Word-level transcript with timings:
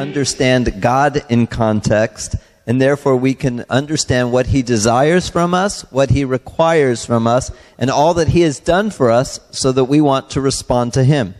understand 0.00 0.80
God 0.80 1.24
in 1.28 1.46
context, 1.46 2.36
and 2.66 2.80
therefore 2.80 3.16
we 3.16 3.34
can 3.34 3.64
understand 3.68 4.32
what 4.32 4.46
He 4.46 4.62
desires 4.62 5.28
from 5.28 5.52
us, 5.54 5.82
what 5.90 6.10
He 6.10 6.24
requires 6.24 7.04
from 7.04 7.26
us, 7.26 7.50
and 7.78 7.90
all 7.90 8.14
that 8.14 8.28
He 8.28 8.42
has 8.42 8.60
done 8.60 8.90
for 8.90 9.10
us 9.10 9.40
so 9.50 9.72
that 9.72 9.84
we 9.84 10.00
want 10.00 10.30
to 10.30 10.40
respond 10.40 10.92
to 10.94 11.04
Him. 11.04 11.34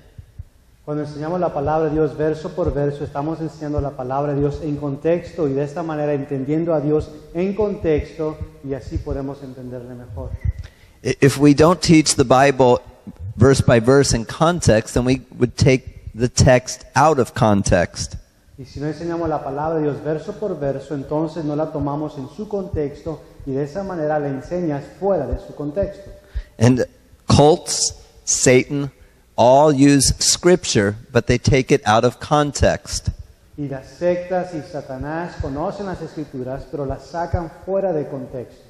Cuando 0.85 1.05
enseñamos 1.05 1.39
la 1.39 1.55
palabra 1.55 1.89
de 1.89 1.95
Dios 1.95 2.17
verso 2.17 2.49
por 2.49 2.73
verso, 2.73 3.05
estamos 3.05 3.41
enseñando 3.41 3.81
la 3.81 3.91
palabra 3.91 4.35
de 4.35 4.41
Dios 4.41 4.61
en 4.63 4.77
contexto 4.77 5.47
y 5.47 5.53
de 5.53 5.63
esta 5.63 5.85
manera 5.85 6.15
entendiendo 6.15 6.75
a 6.75 6.81
Dios 6.81 7.11
en 7.33 7.55
contexto 7.55 8.37
y 8.65 8.75
así 8.75 8.99
podemos 8.99 9.41
entenderle 9.45 9.95
mejor. 9.95 10.31
If 11.03 11.39
we 11.39 11.55
don't 11.55 11.81
teach 11.81 12.17
the 12.17 12.25
Bible 12.25 12.83
verse 13.41 13.63
by 13.63 13.81
verse 13.81 14.13
in 14.13 14.27
context, 14.27 14.95
then 14.95 15.05
we 15.07 15.23
would 15.39 15.57
take 15.57 16.13
the 16.15 16.29
text 16.29 16.85
out 16.95 17.19
of 17.19 17.35
context. 17.35 18.17
Y 18.59 18.67
si 18.67 18.79
no 18.79 18.87
enseñamos 18.87 19.27
la 19.31 19.43
palabra 19.43 19.79
de 19.79 19.85
Dios 19.85 20.05
verso 20.05 20.35
por 20.35 20.59
verso, 20.61 20.95
entonces 20.95 21.47
no 21.47 21.57
la 21.57 21.73
tomamos 21.73 22.19
en 22.19 22.29
su 22.29 22.47
contexto 22.47 23.23
y 23.47 23.53
de 23.53 23.65
esa 23.65 23.83
manera 23.83 24.19
la 24.19 24.29
enseñas 24.29 24.85
fuera 24.99 25.27
de 25.27 25.39
su 25.39 25.55
contexto. 25.55 26.11
And 26.59 26.87
cults, 27.27 27.95
Satan, 28.27 28.91
all 29.35 29.73
use 29.73 30.15
scripture, 30.21 30.95
but 31.11 31.27
they 31.27 31.39
take 31.39 31.75
it 31.75 31.81
out 31.87 32.05
of 32.05 32.21
context. 32.21 33.09
Y 33.57 33.69
las 33.69 33.87
sectas 33.87 34.55
y 34.55 34.61
Satanás 34.61 35.37
conocen 35.41 35.87
las 35.87 36.03
escrituras, 36.03 36.67
pero 36.71 36.85
las 36.85 37.07
sacan 37.07 37.51
fuera 37.65 37.95
de 37.95 38.07
contexto. 38.09 38.70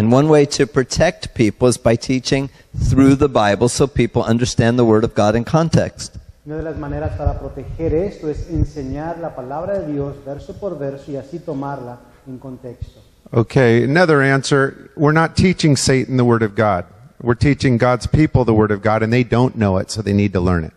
And 0.00 0.10
one 0.10 0.30
way 0.30 0.46
to 0.46 0.66
protect 0.66 1.34
people 1.34 1.68
is 1.68 1.76
by 1.76 1.94
teaching 1.94 2.48
through 2.88 3.16
the 3.16 3.28
Bible 3.28 3.68
so 3.68 3.86
people 3.86 4.22
understand 4.24 4.78
the 4.78 4.84
Word 4.86 5.04
of 5.04 5.12
God 5.14 5.36
in 5.36 5.44
context. 5.44 6.16
Una 6.46 6.56
de 6.56 6.62
las 6.62 6.78
maneras 6.78 7.18
para 7.18 7.38
proteger 7.38 7.92
esto 7.92 8.30
es 8.30 8.48
enseñar 8.48 9.18
la 9.18 9.34
palabra 9.36 9.78
de 9.78 9.92
Dios 9.92 10.16
verso 10.24 10.54
por 10.54 10.78
verso 10.78 11.12
y 11.12 11.16
así 11.16 11.38
tomarla 11.38 11.98
en 12.26 12.38
contexto. 12.38 13.02
Okay, 13.34 13.84
another 13.84 14.22
answer. 14.22 14.90
We're 14.96 15.12
not 15.12 15.36
teaching 15.36 15.76
Satan 15.76 16.16
the 16.16 16.24
Word 16.24 16.42
of 16.42 16.54
God. 16.54 16.86
We're 17.20 17.34
teaching 17.34 17.76
God's 17.76 18.06
people 18.06 18.46
the 18.46 18.54
Word 18.54 18.70
of 18.70 18.80
God, 18.80 19.02
and 19.02 19.12
they 19.12 19.22
don't 19.22 19.54
know 19.54 19.76
it, 19.76 19.90
so 19.90 20.00
they 20.00 20.14
need 20.14 20.32
to 20.32 20.40
learn 20.40 20.64
it. 20.64 20.72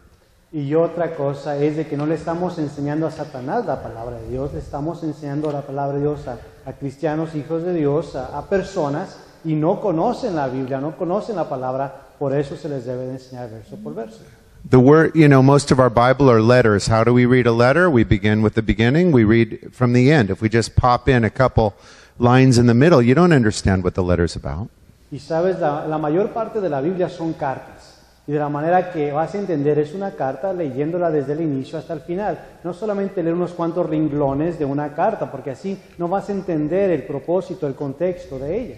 Y 0.51 0.75
otra 0.75 1.15
cosa 1.15 1.55
es 1.55 1.77
de 1.77 1.87
que 1.87 1.95
no 1.95 2.05
le 2.05 2.15
estamos 2.15 2.59
enseñando 2.59 3.07
a 3.07 3.11
Satanás 3.11 3.65
la 3.65 3.81
palabra 3.81 4.19
de 4.19 4.29
Dios, 4.29 4.53
le 4.53 4.59
estamos 4.59 5.01
enseñando 5.01 5.49
la 5.49 5.61
palabra 5.61 5.95
de 5.95 6.01
Dios 6.01 6.27
a, 6.27 6.37
a 6.65 6.73
cristianos, 6.73 7.35
hijos 7.35 7.63
de 7.63 7.73
Dios, 7.73 8.15
a, 8.15 8.37
a 8.37 8.49
personas 8.49 9.17
y 9.43 9.55
no 9.55 9.81
conocen 9.81 10.35
la 10.35 10.47
Biblia, 10.47 10.79
no 10.79 10.95
conocen 10.95 11.35
la 11.35 11.49
palabra, 11.49 11.93
por 12.17 12.33
eso 12.33 12.55
se 12.55 12.69
les 12.69 12.85
debe 12.85 13.05
de 13.05 13.13
enseñar 13.13 13.49
verso 13.49 13.75
por 13.77 13.93
verso. 13.93 14.21
The 14.69 14.79
word, 14.79 15.13
you 15.13 15.27
know, 15.27 15.43
most 15.43 15.71
of 15.71 15.79
our 15.79 15.89
Bible 15.89 16.31
are 16.31 16.41
letters. 16.41 16.87
How 16.87 17.03
do 17.03 17.13
we 17.13 17.25
read 17.25 17.45
a 17.45 17.51
letter? 17.51 17.89
We 17.89 18.05
begin 18.05 18.41
with 18.41 18.53
the 18.53 18.61
beginning, 18.61 19.11
we 19.11 19.25
read 19.25 19.73
from 19.73 19.91
the 19.91 20.09
end. 20.09 20.29
If 20.29 20.41
we 20.41 20.47
just 20.47 20.75
pop 20.75 21.09
in 21.09 21.25
a 21.25 21.29
couple 21.29 21.73
lines 22.17 22.57
in 22.57 22.67
the 22.67 22.73
middle, 22.73 23.01
you 23.01 23.13
don't 23.13 23.33
understand 23.33 23.83
what 23.83 23.95
the 23.95 24.03
letter's 24.03 24.37
about. 24.37 24.69
Y 25.11 25.19
sabes, 25.19 25.59
la, 25.59 25.85
la 25.85 25.97
mayor 25.97 26.29
parte 26.29 26.61
de 26.61 26.69
la 26.69 26.79
Biblia 26.79 27.09
son 27.09 27.33
cartas. 27.33 27.92
Y 28.25 28.31
de 28.31 28.39
la 28.39 28.47
manera 28.47 28.89
que 28.91 29.11
vas 29.11 29.35
a 29.35 29.37
entender 29.37 29.79
es 29.79 29.93
una 29.93 30.11
carta 30.11 30.53
leyéndola 30.53 31.11
desde 31.11 31.33
el 31.33 31.41
inicio 31.41 31.77
hasta 31.77 31.93
el 31.93 31.99
final. 32.01 32.39
No 32.63 32.73
solamente 32.73 33.21
leer 33.21 33.35
unos 33.35 33.51
cuantos 33.51 33.85
renglones 33.85 34.57
de 34.57 34.63
una 34.63 34.93
carta, 34.93 35.29
porque 35.29 35.51
así 35.51 35.77
no 35.97 36.07
vas 36.07 36.29
a 36.29 36.31
entender 36.31 36.89
el 36.91 37.03
propósito, 37.03 37.67
el 37.67 37.75
contexto 37.75 38.39
de 38.39 38.57
ella. 38.57 38.75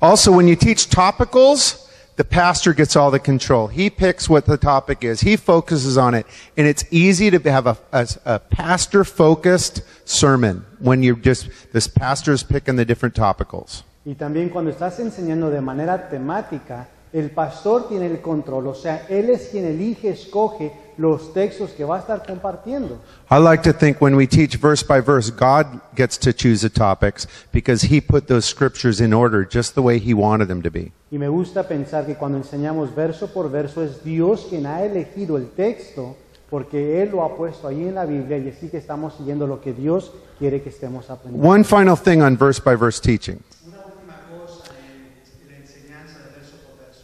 Also, 0.00 0.32
when 0.32 0.48
you 0.48 0.56
teach 0.56 0.88
topicals, 0.88 1.88
the 2.16 2.24
pastor 2.24 2.74
gets 2.74 2.96
all 2.96 3.12
the 3.12 3.20
control. 3.20 3.68
He 3.68 3.88
picks 3.88 4.28
what 4.28 4.46
the 4.46 4.58
topic 4.58 5.04
is. 5.04 5.20
He 5.20 5.36
focuses 5.36 5.96
on 5.96 6.14
it. 6.14 6.26
And 6.56 6.66
it's 6.66 6.84
easy 6.90 7.30
to 7.30 7.38
have 7.50 7.68
a, 7.68 7.76
a, 7.92 8.08
a 8.24 8.38
pastor 8.40 9.04
focused 9.04 9.82
sermon 10.04 10.64
when 10.80 11.04
you're 11.04 11.14
just, 11.14 11.48
this 11.72 11.86
pastor's 11.86 12.42
picking 12.42 12.74
the 12.74 12.84
different 12.84 13.14
topicals. 13.14 13.84
Y 14.04 14.14
también 14.16 14.48
cuando 14.48 14.72
estás 14.72 14.98
enseñando 14.98 15.50
de 15.50 15.60
manera 15.60 16.08
temática, 16.08 16.88
el 17.12 17.30
pastor 17.30 17.88
tiene 17.88 18.06
el 18.06 18.20
control, 18.20 18.66
o 18.66 18.74
sea, 18.74 19.06
él 19.08 19.30
es 19.30 19.48
quien 19.48 19.64
elige, 19.64 20.10
escoge 20.10 20.72
los 20.98 21.32
textos 21.32 21.70
que 21.70 21.84
va 21.84 21.96
a 21.96 22.00
estar 22.00 22.22
compartiendo. 22.26 22.98
I 23.30 23.38
like 23.38 23.62
to 23.62 23.72
think 23.72 24.00
when 24.00 24.14
we 24.14 24.26
teach 24.26 24.58
verse 24.58 24.84
by 24.84 25.00
verse, 25.00 25.30
God 25.30 25.80
gets 25.94 26.18
to 26.18 26.32
choose 26.32 26.60
the 26.60 26.70
topics 26.70 27.26
because 27.52 27.86
He 27.86 28.00
put 28.00 28.26
those 28.26 28.46
scriptures 28.46 29.00
in 29.00 29.14
order 29.14 29.46
just 29.48 29.74
the 29.74 29.80
way 29.80 29.98
He 29.98 30.12
wanted 30.12 30.48
them 30.48 30.62
to 30.62 30.70
be. 30.70 30.92
Y 31.10 31.18
me 31.18 31.28
gusta 31.28 31.66
pensar 31.66 32.04
que 32.04 32.16
cuando 32.16 32.36
enseñamos 32.36 32.94
verso 32.94 33.28
por 33.28 33.50
verso 33.50 33.82
es 33.82 34.04
Dios 34.04 34.46
quien 34.50 34.66
ha 34.66 34.82
elegido 34.82 35.36
el 35.36 35.48
texto 35.50 36.16
porque 36.50 37.02
Él 37.02 37.10
lo 37.10 37.22
ha 37.24 37.36
puesto 37.36 37.68
ahí 37.68 37.86
en 37.86 37.94
la 37.94 38.04
Biblia 38.04 38.38
y 38.38 38.48
así 38.48 38.68
que 38.68 38.78
estamos 38.78 39.14
siguiendo 39.16 39.46
lo 39.46 39.60
que 39.60 39.72
Dios 39.72 40.12
quiere 40.38 40.62
que 40.62 40.70
estemos 40.70 41.08
aprendiendo. 41.10 41.48
One 41.48 41.64
final 41.64 41.96
thing 41.96 42.20
on 42.20 42.36
verse 42.36 42.60
by 42.60 42.74
verse 42.74 43.00
teaching. 43.00 43.38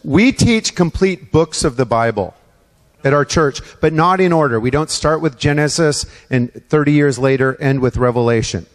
We 0.05 0.33
teach 0.33 0.75
complete 0.75 1.33
books 1.33 1.65
of 1.65 1.77
the 1.77 1.87
Bible 1.87 2.35
at 3.03 3.15
our 3.15 3.25
church, 3.25 3.61
but 3.81 3.95
not 3.95 4.21
in 4.21 4.33
order. 4.33 4.61
We 4.61 4.71
don't 4.71 4.91
start 4.91 5.23
with 5.23 5.39
Genesis 5.39 6.05
and 6.31 6.53
30 6.69 6.93
years 6.93 7.19
later 7.19 7.57
end 7.59 7.81
with 7.81 7.97
Revelation. 7.97 8.67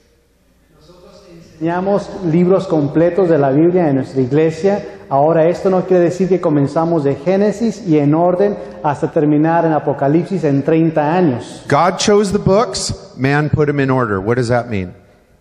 Enseñamos 1.59 2.09
libros 2.23 2.67
completos 2.67 3.29
de 3.29 3.37
la 3.37 3.51
Biblia 3.51 3.89
en 3.89 3.95
nuestra 3.95 4.21
iglesia. 4.21 4.83
Ahora 5.09 5.47
esto 5.49 5.69
no 5.69 5.85
quiere 5.85 6.05
decir 6.05 6.29
que 6.29 6.39
comenzamos 6.39 7.03
de 7.03 7.15
Génesis 7.15 7.85
y 7.85 7.99
en 7.99 8.15
orden 8.15 8.57
hasta 8.81 9.11
terminar 9.11 9.65
en 9.65 9.73
Apocalipsis 9.73 10.43
en 10.45 10.63
30 10.63 11.13
años. 11.13 11.65
God 11.67 11.97
chose 11.97 12.31
the 12.31 12.39
books, 12.39 13.13
man 13.17 13.49
put 13.49 13.67
them 13.67 13.79
in 13.79 13.91
order. 13.91 14.19
What 14.21 14.37
does 14.37 14.47
that 14.47 14.69
mean? 14.69 14.93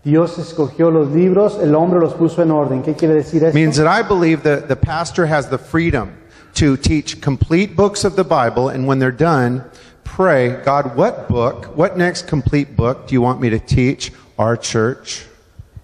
Dios 0.04 0.38
escogió 0.38 0.90
los 0.90 1.10
libros, 1.10 1.58
el 1.60 1.74
hombre 1.74 2.00
los 2.00 2.14
puso 2.14 2.42
en 2.42 2.50
orden. 2.50 2.82
¿Qué 2.82 2.94
quiere 2.94 3.14
decir 3.14 3.44
esto? 3.44 3.54
means 3.54 3.76
that 3.76 3.86
I 3.86 4.06
believe 4.06 4.42
that 4.42 4.68
the 4.68 4.76
pastor 4.76 5.26
has 5.26 5.48
the 5.48 5.58
freedom 5.58 6.10
to 6.54 6.76
teach 6.76 7.20
complete 7.20 7.74
books 7.76 8.04
of 8.04 8.14
the 8.16 8.24
Bible, 8.24 8.68
and 8.68 8.86
when 8.86 8.98
they're 8.98 9.10
done, 9.10 9.64
pray, 10.04 10.56
God, 10.64 10.96
what 10.96 11.28
book, 11.28 11.76
what 11.76 11.96
next 11.96 12.28
complete 12.28 12.76
book 12.76 13.06
do 13.06 13.14
you 13.14 13.20
want 13.20 13.40
me 13.40 13.50
to 13.50 13.58
teach 13.58 14.12
our 14.38 14.56
church? 14.56 15.26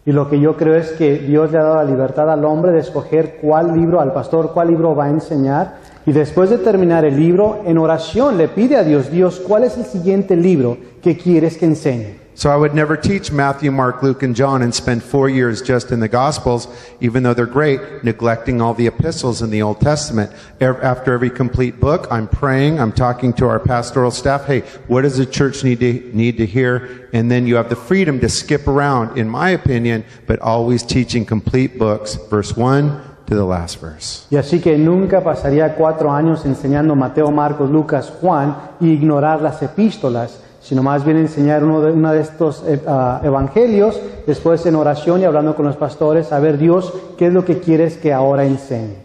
Y 0.07 0.13
lo 0.13 0.29
que 0.29 0.39
yo 0.39 0.55
creo 0.57 0.75
es 0.75 0.93
que 0.93 1.19
Dios 1.19 1.51
le 1.51 1.59
ha 1.59 1.63
dado 1.63 1.77
la 1.77 1.85
libertad 1.85 2.31
al 2.31 2.45
hombre 2.45 2.73
de 2.73 2.81
escoger 2.81 3.39
cuál 3.41 3.75
libro, 3.75 4.01
al 4.01 4.13
pastor, 4.13 4.53
cuál 4.53 4.69
libro 4.69 4.95
va 4.95 5.07
a 5.07 5.11
enseñar. 5.11 5.79
Y 6.05 6.13
después 6.13 6.51
de 6.51 6.59
terminar 6.59 7.07
el 7.07 7.17
libro, 7.17 7.63
en 7.65 7.79
oración 7.79 8.37
le 8.37 8.49
pide 8.49 8.77
a 8.77 8.85
Dios, 8.85 9.11
Dios, 9.11 9.41
¿cuál 9.41 9.65
es 9.65 9.79
el 9.79 9.87
siguiente 9.87 10.37
libro 10.37 10.77
que 11.03 11.17
quieres 11.17 11.57
que 11.57 11.65
enseñe? 11.65 12.24
So 12.37 12.50
I 12.50 12.56
would 12.56 12.75
never 12.75 12.97
teach 12.97 13.31
Matthew, 13.31 13.71
Mark, 13.71 14.03
Luke, 14.03 14.25
and 14.25 14.34
John 14.34 14.62
and 14.62 14.75
spend 14.75 15.05
four 15.05 15.28
years 15.28 15.62
just 15.62 15.93
in 15.93 16.00
the 16.00 16.09
Gospels, 16.09 16.67
even 17.00 17.22
though 17.22 17.33
they're 17.33 17.47
great, 17.47 18.03
neglecting 18.03 18.61
all 18.61 18.75
the 18.75 18.89
epistles 18.89 19.41
in 19.41 19.50
the 19.50 19.62
Old 19.62 19.81
Testament. 19.81 20.33
After 20.61 21.15
every 21.15 21.31
complete 21.31 21.78
book, 21.78 22.09
I'm 22.11 22.27
praying, 22.27 22.81
I'm 22.81 22.91
talking 22.91 23.33
to 23.34 23.47
our 23.47 23.61
pastoral 23.61 24.11
staff, 24.11 24.47
hey, 24.47 24.61
what 24.89 25.03
does 25.03 25.17
the 25.17 25.27
church 25.27 25.62
need 25.62 25.78
to, 25.81 26.11
need 26.12 26.37
to 26.39 26.47
hear? 26.47 27.09
And 27.12 27.31
then 27.31 27.47
you 27.47 27.55
have 27.55 27.69
the 27.69 27.77
freedom 27.77 28.19
to 28.21 28.28
skip 28.28 28.66
around, 28.66 29.16
in 29.16 29.28
my 29.28 29.51
opinion, 29.51 30.05
but 30.27 30.41
always 30.41 30.83
teaching 30.83 31.25
complete 31.25 31.78
books, 31.78 32.16
verse 32.28 32.56
1 32.56 33.15
to 33.27 33.34
the 33.34 33.45
last 33.45 33.81
verse. 33.81 34.27
Y 34.31 34.37
así 34.37 34.61
que 34.61 34.77
nunca 34.77 35.22
pasaría 35.22 35.75
cuatro 35.77 36.11
años 36.11 36.45
enseñando 36.45 36.95
Mateo, 36.95 37.31
Marcos, 37.31 37.71
Lucas, 37.71 38.12
Juan 38.21 38.56
y 38.81 38.89
ignorar 38.91 39.41
las 39.41 39.62
epístolas, 39.62 40.41
sino 40.65 40.83
más 40.83 41.05
bien 41.05 41.19
enseñar 41.19 41.63
uno 41.63 41.83
de, 41.83 41.93
una 41.93 42.15
de 42.15 42.23
estos 42.23 42.65
eh, 42.67 42.81
ah, 42.87 43.21
evangelios, 43.23 44.01
después 44.27 44.65
en 44.65 44.77
oración 44.77 45.21
y 45.21 45.25
hablando 45.25 45.55
con 45.55 45.67
los 45.67 45.77
pastores, 45.77 46.33
a 46.33 46.41
ver 46.41 46.57
Dios, 46.57 46.91
¿qué 47.19 47.27
es 47.27 47.33
lo 47.35 47.45
que 47.45 47.61
quieres 47.61 47.99
que 47.99 48.15
ahora 48.15 48.47
enseñe? 48.47 48.97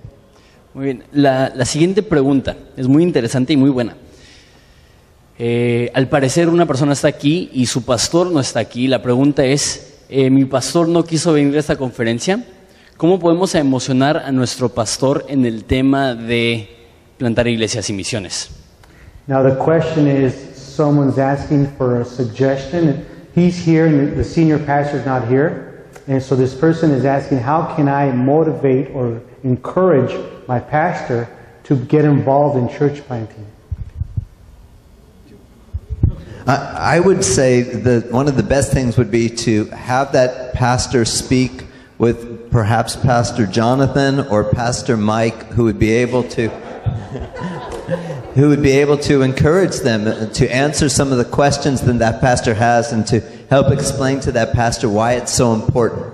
Muy 0.73 0.85
bien, 0.85 1.03
la, 1.11 1.51
la 1.53 1.65
siguiente 1.65 2.01
pregunta 2.01 2.55
es 2.77 2.87
muy 2.87 3.03
interesante 3.03 3.51
y 3.51 3.57
muy 3.57 3.69
buena. 3.69 3.95
Eh, 5.37 5.91
al 5.93 6.07
parecer 6.07 6.47
una 6.47 6.65
persona 6.65 6.93
está 6.93 7.09
aquí 7.09 7.49
y 7.53 7.65
su 7.65 7.83
pastor 7.83 8.31
no 8.31 8.39
está 8.39 8.61
aquí. 8.61 8.87
La 8.87 9.01
pregunta 9.01 9.45
es, 9.45 9.99
eh, 10.09 10.29
mi 10.29 10.45
pastor 10.45 10.87
no 10.87 11.03
quiso 11.03 11.33
venir 11.33 11.55
a 11.57 11.59
esta 11.59 11.75
conferencia. 11.75 12.43
¿Cómo 12.97 13.19
podemos 13.19 13.53
emocionar 13.55 14.17
a 14.17 14.31
nuestro 14.31 14.69
pastor 14.69 15.25
en 15.27 15.45
el 15.45 15.65
tema 15.65 16.15
de 16.15 16.69
plantar 17.17 17.47
iglesias 17.47 17.89
y 17.89 17.93
misiones? 17.93 18.49
Now 19.27 19.43
the 19.43 19.55
question 19.55 20.07
is, 20.07 20.48
someone's 20.69 21.17
asking 21.17 21.67
for 21.75 22.01
a 22.01 22.05
suggestion. 22.05 23.05
He's 23.33 23.57
here 23.57 23.87
and 23.87 24.17
the 24.17 24.23
senior 24.23 24.59
pastor's 24.59 25.05
not 25.05 25.27
here. 25.27 25.85
And 26.07 26.21
so 26.21 26.35
this 26.35 26.55
person 26.55 26.91
is 26.91 27.05
asking, 27.05 27.39
how 27.39 27.75
can 27.75 27.87
I 27.87 28.11
motivate 28.11 28.89
or 28.91 29.21
encourage 29.43 30.13
my 30.47 30.59
pastor 30.59 31.29
to 31.65 31.75
get 31.75 32.05
involved 32.05 32.57
in 32.57 32.67
church 32.69 33.05
planting? 33.05 33.45
I 36.47 36.97
I 36.97 36.99
would 36.99 37.23
say 37.23 37.61
that 37.61 38.11
one 38.11 38.27
of 38.27 38.35
the 38.35 38.43
best 38.43 38.73
things 38.73 38.97
would 38.97 39.11
be 39.11 39.29
to 39.29 39.65
have 39.65 40.13
that 40.13 40.53
pastor 40.53 41.05
speak 41.05 41.65
with 41.99 42.49
perhaps 42.49 42.95
Pastor 42.95 43.45
Jonathan 43.45 44.21
or 44.27 44.43
Pastor 44.45 44.97
Mike, 44.97 45.47
who 45.51 45.65
would 45.65 45.77
be 45.77 45.91
able 45.91 46.23
to 46.23 46.49
who 48.35 48.49
would 48.49 48.61
be 48.61 48.71
able 48.71 48.97
to 48.97 49.21
encourage 49.21 49.79
them 49.79 50.07
uh, 50.07 50.27
to 50.27 50.47
answer 50.49 50.89
some 50.89 51.11
of 51.11 51.17
the 51.17 51.25
questions 51.25 51.81
that 51.81 51.99
that 51.99 52.21
pastor 52.21 52.53
has 52.53 52.91
and 52.91 53.05
to 53.07 53.19
help 53.49 53.71
explain 53.71 54.19
to 54.19 54.31
that 54.31 54.53
pastor 54.53 54.87
why 54.89 55.13
it's 55.13 55.33
so 55.33 55.53
important. 55.53 56.05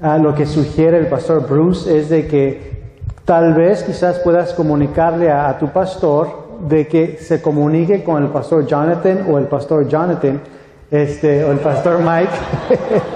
Ah, 0.00 0.16
lo 0.16 0.34
que 0.34 0.46
sugiere 0.46 0.98
el 0.98 1.06
pastor 1.06 1.40
Bruce 1.40 1.86
es 1.86 2.08
de 2.08 2.28
que 2.28 2.76
tal 3.24 3.54
vez 3.54 3.82
quizás 3.82 4.18
puedas 4.22 4.52
comunicarle 4.52 5.30
a, 5.30 5.48
a 5.48 5.58
tu 5.58 5.68
pastor 5.68 6.46
de 6.68 6.86
que 6.86 7.18
se 7.18 7.40
comunique 7.40 8.04
con 8.04 8.22
el 8.22 8.30
pastor 8.30 8.66
Jonathan 8.66 9.26
o 9.28 9.38
el 9.38 9.46
pastor 9.46 9.88
Jonathan 9.88 10.40
este, 10.90 11.44
o 11.44 11.52
el 11.52 11.58
pastor 11.58 11.98
Mike 12.00 12.30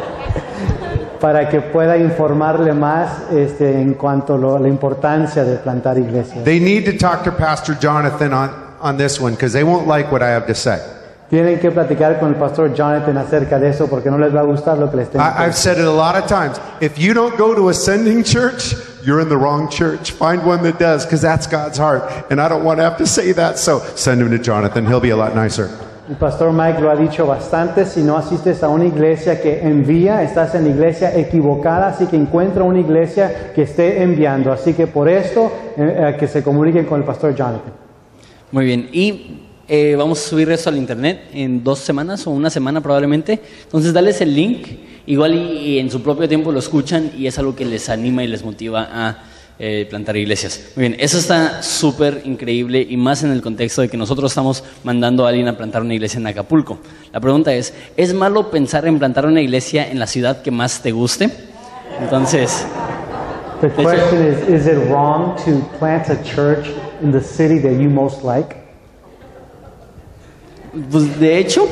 para 1.21 1.49
que 1.49 1.61
pueda 1.61 1.97
informarle 1.97 2.73
más 2.73 3.31
este, 3.31 3.81
en 3.81 3.95
cuanto 3.95 4.35
a 4.57 4.59
la 4.59 4.69
importancia 4.69 5.45
de 5.45 5.57
plantar 5.57 5.99
iglesias. 5.99 6.45
They 6.45 6.61
need 6.61 6.85
to 6.87 6.97
talk 6.97 7.23
to 7.25 7.33
Pastor 7.33 7.77
Jonathan 7.79 8.33
on, 8.33 8.51
on 8.81 8.97
this 8.97 9.21
one 9.21 9.35
because 9.35 9.53
they 9.53 9.65
won't 9.65 9.87
like 9.87 10.11
what 10.11 10.23
I 10.23 10.31
have 10.31 10.47
to 10.47 10.55
say. 10.55 10.81
Tienen 11.31 11.61
que 11.61 11.71
platicar 11.71 12.19
con 12.19 12.31
el 12.31 12.35
pastor 12.35 12.75
Jonathan 12.75 13.17
acerca 13.17 13.61
de 13.61 13.69
eso 13.69 13.87
porque 13.87 14.11
no 14.11 14.19
les 14.19 14.35
va 14.35 14.41
a 14.41 14.45
gustar 14.45 14.77
lo 14.79 14.91
que 14.91 14.97
les 14.97 15.11
tengo 15.11 15.25
I, 15.25 15.47
I've 15.47 15.55
said 15.55 15.79
it 15.79 15.85
a 15.85 15.91
lot 15.91 16.17
of 16.17 16.27
times. 16.27 16.59
If 16.81 16.99
you 16.99 17.15
don't 17.15 17.39
go 17.39 17.55
to 17.55 17.69
Ascending 17.69 18.25
Church, 18.25 18.75
you're 19.05 19.21
in 19.21 19.29
the 19.29 19.37
wrong 19.37 19.71
church. 19.71 20.11
Find 20.11 20.45
one 20.45 20.65
that 20.65 20.81
does 20.81 21.07
because 21.07 21.23
that's 21.23 21.47
God's 21.47 21.79
heart. 21.79 22.03
And 22.33 22.41
I 22.41 22.49
don't 22.49 22.65
want 22.65 22.79
to 22.81 22.83
have 22.83 22.97
to 22.99 23.07
say 23.07 23.31
that. 23.33 23.59
So 23.59 23.79
send 23.95 24.21
him 24.21 24.31
to 24.31 24.41
Jonathan. 24.41 24.87
He'll 24.87 24.99
be 24.99 25.11
a 25.11 25.17
lot 25.17 25.37
nicer. 25.37 25.71
El 26.11 26.17
pastor 26.17 26.53
Mike 26.53 26.81
lo 26.81 26.91
ha 26.91 26.97
dicho 26.97 27.25
bastante, 27.25 27.87
si 27.87 28.03
no 28.03 28.17
asistes 28.17 28.65
a 28.65 28.69
una 28.69 28.85
iglesia 28.85 29.41
que 29.41 29.61
envía, 29.61 30.25
estás 30.25 30.57
en 30.57 30.65
la 30.65 30.71
iglesia 30.71 31.17
equivocada, 31.17 31.87
así 31.87 32.07
que 32.07 32.17
encuentra 32.17 32.65
una 32.65 32.81
iglesia 32.81 33.53
que 33.55 33.63
esté 33.63 34.03
enviando. 34.03 34.51
Así 34.51 34.75
que 34.75 34.89
por 34.89 35.09
esto, 35.09 35.53
eh, 35.77 36.09
eh, 36.09 36.17
que 36.19 36.27
se 36.27 36.43
comuniquen 36.43 36.87
con 36.87 36.99
el 36.99 37.07
pastor 37.07 37.37
Jonathan. 37.37 37.73
Muy 38.51 38.65
bien, 38.65 38.89
y 38.93 39.39
eh, 39.69 39.95
vamos 39.97 40.19
a 40.19 40.29
subir 40.29 40.51
eso 40.51 40.69
al 40.69 40.79
internet 40.79 41.29
en 41.33 41.63
dos 41.63 41.79
semanas 41.79 42.27
o 42.27 42.33
una 42.33 42.51
semana 42.51 42.81
probablemente. 42.81 43.41
Entonces, 43.63 43.93
dales 43.93 44.21
el 44.21 44.35
link, 44.35 44.67
igual 45.07 45.33
y, 45.37 45.59
y 45.59 45.79
en 45.79 45.93
su 45.93 46.03
propio 46.03 46.29
tiempo 46.29 46.51
lo 46.51 46.59
escuchan 46.59 47.13
y 47.17 47.29
es 47.29 47.39
algo 47.39 47.55
que 47.55 47.65
les 47.65 47.89
anima 47.89 48.25
y 48.25 48.27
les 48.27 48.45
motiva 48.45 48.89
a 48.91 49.30
eh, 49.63 49.87
plantar 49.91 50.17
iglesias. 50.17 50.59
Muy 50.75 50.89
bien, 50.89 50.97
eso 50.99 51.19
está 51.19 51.63
súper 51.63 52.23
increíble 52.25 52.81
y 52.89 52.97
más 52.97 53.23
en 53.25 53.31
el 53.31 53.43
contexto 53.43 53.83
de 53.83 53.91
que 53.91 53.99
nosotros 53.99 54.31
estamos 54.31 54.65
mandando 54.85 55.27
a 55.27 55.29
alguien 55.29 55.49
a 55.49 55.59
plantar 55.59 55.83
una 55.83 55.93
iglesia 55.93 56.19
en 56.19 56.27
Acapulco. 56.27 56.79
La 57.13 57.21
pregunta 57.21 57.53
es, 57.53 57.75
¿es 57.95 58.15
malo 58.15 58.51
pensar 58.51 58.87
en 58.87 58.99
plantar 58.99 59.27
una 59.27 59.43
iglesia 59.43 59.91
en 59.91 59.99
la 59.99 60.07
ciudad 60.07 60.41
que 60.41 60.51
más 60.51 60.81
te 60.81 60.93
guste? 60.93 61.31
Entonces, 62.01 62.65
The 63.61 63.69
question 63.69 64.27
is, 64.27 64.49
is 64.49 64.67
it 64.67 64.79
wrong 64.89 65.37
to 65.45 65.61
plant 65.79 66.09
a 66.09 66.17
church 66.25 66.67
in 67.03 67.13
the 67.13 67.21
city 67.21 67.59
that 67.59 67.79
you 67.79 67.91
most 67.91 68.25
like? 68.25 68.57
Pues 70.91 71.21
de 71.21 71.37
hecho, 71.37 71.69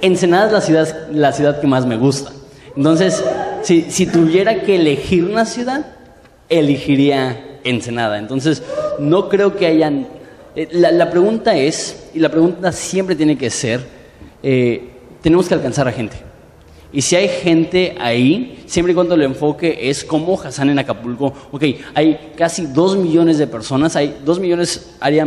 Ensenada 0.00 0.46
es 0.46 0.52
la 0.52 0.60
ciudad, 0.62 1.08
la 1.10 1.32
ciudad 1.32 1.60
que 1.60 1.66
más 1.66 1.84
me 1.84 1.98
gusta. 1.98 2.32
Entonces, 2.74 3.22
si, 3.62 3.90
si 3.90 4.06
tuviera 4.06 4.62
que 4.62 4.76
elegir 4.76 5.26
una 5.26 5.44
ciudad, 5.44 5.97
elegiría 6.48 7.58
Ensenada. 7.64 8.18
Entonces, 8.18 8.62
no 8.98 9.28
creo 9.28 9.56
que 9.56 9.66
hayan... 9.66 10.06
eh, 10.56 10.68
La, 10.72 10.90
la 10.92 11.10
pregunta 11.10 11.56
es, 11.56 12.10
y 12.14 12.18
la 12.18 12.30
pregunta 12.30 12.72
siempre 12.72 13.14
tiene 13.16 13.36
que 13.36 13.50
ser, 13.50 13.80
eh, 14.42 14.90
tenemos 15.22 15.48
que 15.48 15.54
alcanzar 15.54 15.88
a 15.88 15.92
gente. 15.92 16.16
Y 16.90 17.02
si 17.02 17.16
hay 17.16 17.28
gente 17.28 17.96
ahí, 18.00 18.62
siempre 18.66 18.92
y 18.92 18.94
cuando 18.94 19.14
el 19.14 19.22
enfoque 19.22 19.90
es 19.90 20.04
como 20.04 20.40
Hassan 20.40 20.70
en 20.70 20.78
Acapulco, 20.78 21.34
ok, 21.52 21.62
hay 21.94 22.32
casi 22.36 22.66
dos 22.66 22.96
millones 22.96 23.36
de 23.36 23.46
personas, 23.46 23.94
hay 23.94 24.16
dos 24.24 24.40
millones 24.40 24.94
área 24.98 25.26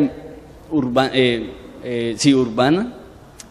urba- 0.72 1.12
eh, 1.14 1.52
eh, 1.84 2.16
sí, 2.18 2.34
urbana, 2.34 2.96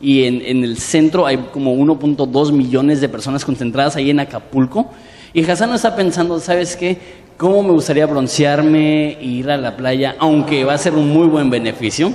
y 0.01 0.25
en, 0.25 0.41
en 0.45 0.65
el 0.65 0.79
centro 0.79 1.25
hay 1.27 1.37
como 1.53 1.73
1.2 1.77 2.51
millones 2.53 3.01
de 3.01 3.09
personas 3.09 3.45
concentradas 3.45 3.95
ahí 3.97 4.11
en 4.11 4.19
Acapulco. 4.19 4.91
Y 5.33 5.45
Hassan 5.49 5.69
no 5.71 5.77
está 5.77 5.95
pensando, 5.95 6.41
¿sabes 6.41 6.75
qué? 6.75 6.99
¿Cómo 7.41 7.63
me 7.63 7.71
gustaría 7.71 8.05
broncearme 8.05 9.13
e 9.13 9.25
ir 9.25 9.51
a 9.51 9.57
la 9.57 9.75
playa? 9.75 10.15
Aunque 10.19 10.63
va 10.63 10.75
a 10.75 10.79
ser 10.79 10.93
un 10.93 11.09
muy 11.09 11.27
buen 11.27 11.49
beneficio. 11.49 12.13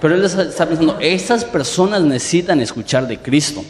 Pero 0.00 0.14
él 0.14 0.24
está- 0.24 0.66
pensando, 0.68 0.98
estas 1.00 1.44
personas 1.44 2.00
necesitan 2.02 2.60
escuchar 2.60 3.08
de 3.08 3.18
Cristo. 3.18 3.64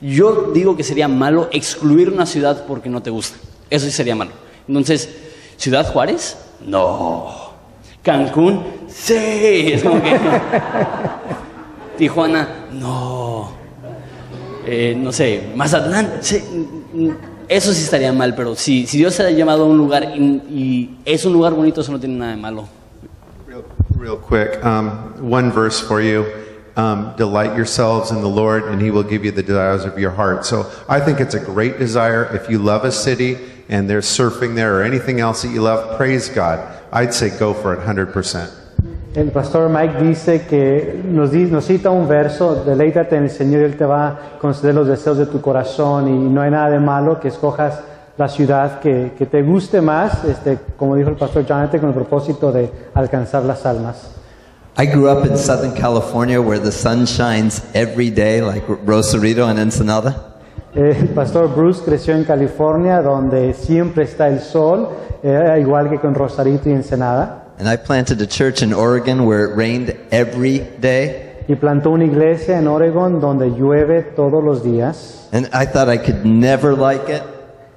Yo 0.00 0.52
digo 0.54 0.76
que 0.76 0.84
sería 0.84 1.08
malo 1.08 1.48
excluir 1.50 2.08
una 2.08 2.24
ciudad 2.24 2.66
porque 2.68 2.88
no 2.88 3.02
te 3.02 3.10
gusta. 3.10 3.36
Eso 3.68 3.86
sí 3.86 3.90
sería 3.90 4.14
malo. 4.14 4.30
Entonces, 4.68 5.08
¿Ciudad 5.56 5.84
Juárez? 5.92 6.36
No. 6.64 7.50
Cancún, 8.04 8.62
sí. 8.86 9.74
Tijuana, 11.98 12.48
no. 12.74 13.50
Eh, 14.64 14.94
no 14.96 15.10
sé, 15.10 15.48
Mazatlán, 15.56 16.12
sí. 16.20 16.40
Eso 17.50 17.74
sí 17.74 17.82
estaría 17.82 18.12
mal, 18.12 18.36
pero 18.36 18.54
si, 18.54 18.86
si 18.86 18.98
Dios 18.98 19.12
se 19.12 19.24
ha 19.24 19.30
llamado 19.32 19.64
a 19.64 19.66
un 19.66 19.76
lugar 19.76 20.04
y, 20.16 20.20
y 20.48 20.98
es 21.04 21.24
un 21.24 21.32
lugar 21.32 21.52
bonito, 21.52 21.80
eso 21.80 21.90
no 21.90 21.98
tiene 21.98 22.16
nada 22.16 22.30
de 22.30 22.36
malo. 22.36 22.68
Real, 23.44 23.64
real 23.98 24.16
quick, 24.16 24.64
um, 24.64 24.88
one 25.20 25.50
verse 25.50 25.80
for 25.80 26.00
you. 26.00 26.26
Um, 26.76 27.12
delight 27.16 27.56
yourselves 27.56 28.12
in 28.12 28.20
the 28.20 28.28
Lord, 28.28 28.66
and 28.66 28.80
He 28.80 28.92
will 28.92 29.02
give 29.02 29.24
you 29.24 29.32
the 29.32 29.42
desires 29.42 29.84
of 29.84 29.98
your 29.98 30.12
heart. 30.12 30.46
So 30.46 30.70
I 30.88 31.00
think 31.00 31.18
it's 31.18 31.34
a 31.34 31.40
great 31.40 31.76
desire. 31.80 32.24
If 32.32 32.48
you 32.48 32.60
love 32.60 32.84
a 32.84 32.92
city 32.92 33.36
and 33.68 33.90
there's 33.90 34.06
surfing 34.06 34.54
there 34.54 34.78
or 34.78 34.84
anything 34.84 35.18
else 35.18 35.42
that 35.42 35.48
you 35.48 35.62
love, 35.62 35.96
praise 35.96 36.28
God. 36.28 36.60
I'd 36.92 37.12
say 37.12 37.36
go 37.36 37.52
for 37.52 37.74
it 37.74 37.80
100%. 37.80 38.59
El 39.12 39.32
pastor 39.32 39.68
Mike 39.68 40.04
dice 40.04 40.42
que 40.42 41.02
nos, 41.04 41.32
nos 41.32 41.64
cita 41.64 41.90
un 41.90 42.06
verso, 42.06 42.62
deleítate 42.64 43.16
en 43.16 43.24
el 43.24 43.30
Señor 43.30 43.62
y 43.62 43.64
Él 43.64 43.76
te 43.76 43.84
va 43.84 44.06
a 44.06 44.18
conceder 44.40 44.72
los 44.72 44.86
deseos 44.86 45.18
de 45.18 45.26
tu 45.26 45.40
corazón 45.40 46.06
y 46.06 46.12
no 46.12 46.42
hay 46.42 46.52
nada 46.52 46.70
de 46.70 46.78
malo 46.78 47.18
que 47.18 47.26
escojas 47.26 47.80
la 48.16 48.28
ciudad 48.28 48.78
que, 48.78 49.12
que 49.18 49.26
te 49.26 49.42
guste 49.42 49.80
más, 49.80 50.24
este, 50.24 50.58
como 50.76 50.94
dijo 50.94 51.08
el 51.08 51.16
pastor 51.16 51.44
Jonathan, 51.44 51.80
con 51.80 51.88
el 51.88 51.94
propósito 51.94 52.52
de 52.52 52.70
alcanzar 52.94 53.42
las 53.42 53.66
almas. 53.66 54.12
I 54.78 54.86
grew 54.86 55.08
up 55.10 55.26
in 55.26 55.36
Southern 55.36 55.74
California 55.74 56.40
where 56.40 56.62
the 56.62 56.70
sun 56.70 57.04
shines 57.04 57.64
every 57.74 58.10
day, 58.10 58.40
like 58.40 58.64
Rosarito 58.86 59.48
and 59.48 59.58
Ensenada. 59.58 60.36
El 60.72 61.08
pastor 61.08 61.52
Bruce 61.52 61.82
creció 61.84 62.14
en 62.14 62.22
California, 62.22 63.02
donde 63.02 63.54
siempre 63.54 64.04
está 64.04 64.28
el 64.28 64.38
sol, 64.38 64.88
eh, 65.24 65.58
igual 65.60 65.90
que 65.90 65.98
con 65.98 66.14
Rosarito 66.14 66.68
y 66.68 66.72
Ensenada, 66.72 67.39
And 67.60 67.68
I 67.68 67.76
planted 67.76 68.22
a 68.22 68.26
church 68.26 68.62
in 68.62 68.72
Oregon 68.72 69.26
where 69.26 69.44
it 69.44 69.54
rained 69.54 69.94
every 70.10 70.60
day. 70.80 71.26
y 71.46 71.56
plantó 71.56 71.90
una 71.90 72.04
iglesia 72.04 72.58
en 72.58 72.66
Oregon 72.66 73.20
donde 73.20 73.50
llueve 73.50 74.02
todos 74.16 74.42
los 74.42 74.62
días. 74.62 75.28
And 75.30 75.46
I 75.52 75.66
thought 75.66 75.90
I 75.90 75.98
could 75.98 76.24
never 76.24 76.74
like 76.74 77.10
it. 77.10 77.22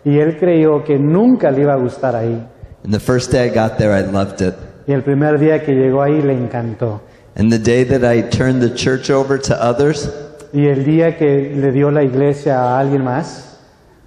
Y 0.05 0.19
él 0.19 0.37
creyó 0.39 0.85
que 0.85 0.97
nunca 0.97 1.51
le 1.51 1.63
iba 1.63 1.73
a 1.73 1.77
gustar 1.77 2.15
ahí. 2.15 2.47
And 2.85 2.93
the 2.93 2.99
first 3.01 3.29
day 3.29 3.45
I 3.45 3.49
got 3.49 3.77
there, 3.77 3.91
I 3.91 4.03
loved 4.09 4.41
it. 4.41 4.53
Y 4.87 4.93
el 4.93 5.01
primer 5.01 5.37
día 5.37 5.65
que 5.65 5.73
llegó 5.73 6.01
ahí 6.01 6.21
le 6.21 6.33
encantó. 6.33 7.01
And 7.35 7.51
the 7.51 7.59
day 7.59 7.83
that 7.83 8.05
I 8.05 8.21
turned 8.21 8.61
the 8.61 8.73
church 8.73 9.09
over 9.09 9.37
to 9.37 9.53
others, 9.61 10.09
Y 10.53 10.67
el 10.67 10.85
día 10.85 11.17
que 11.17 11.51
le 11.55 11.73
dio 11.73 11.91
la 11.91 12.03
iglesia 12.03 12.57
a 12.57 12.79
alguien 12.79 13.03
más, 13.03 13.57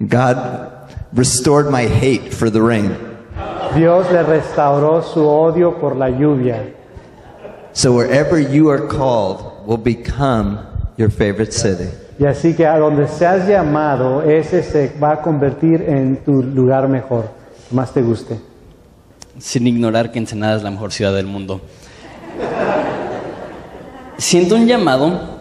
God 0.01 0.39
restored 1.13 1.71
my 1.71 1.87
hate 1.87 2.33
for 2.33 2.49
the 2.51 2.63
rain. 2.63 3.16
Dios 3.77 4.11
le 4.11 4.23
restauró 4.23 5.03
su 5.03 5.27
odio 5.27 5.79
por 5.79 5.97
la 5.97 6.09
lluvia. 6.09 6.73
So 7.73 7.93
wherever 7.93 8.39
you 8.39 8.71
are 8.71 8.87
called 8.87 9.67
will 9.67 9.77
become 9.77 10.59
your 10.97 11.11
favorite 11.11 11.53
city. 11.53 11.91
Y 12.19 12.25
así 12.25 12.55
que 12.55 12.67
a 12.67 12.79
donde 12.79 13.07
seas 13.09 13.47
llamado, 13.47 14.23
ese 14.23 14.63
se 14.63 14.93
va 14.99 15.13
a 15.13 15.23
convertir 15.23 15.83
en 15.83 16.17
tu 16.25 16.43
lugar 16.43 16.89
mejor, 16.89 17.27
más 17.71 17.93
te 17.93 18.01
guste. 18.01 18.39
sin 19.39 19.67
ignorar 19.67 20.13
que 20.13 20.19
Ensenada 20.19 20.57
es 20.57 20.63
la 20.63 20.71
mejor 20.71 20.93
ciudad 20.93 21.15
del 21.15 21.27
mundo. 21.27 21.61
Siento 24.17 24.55
un 24.55 24.67
llamado 24.67 25.37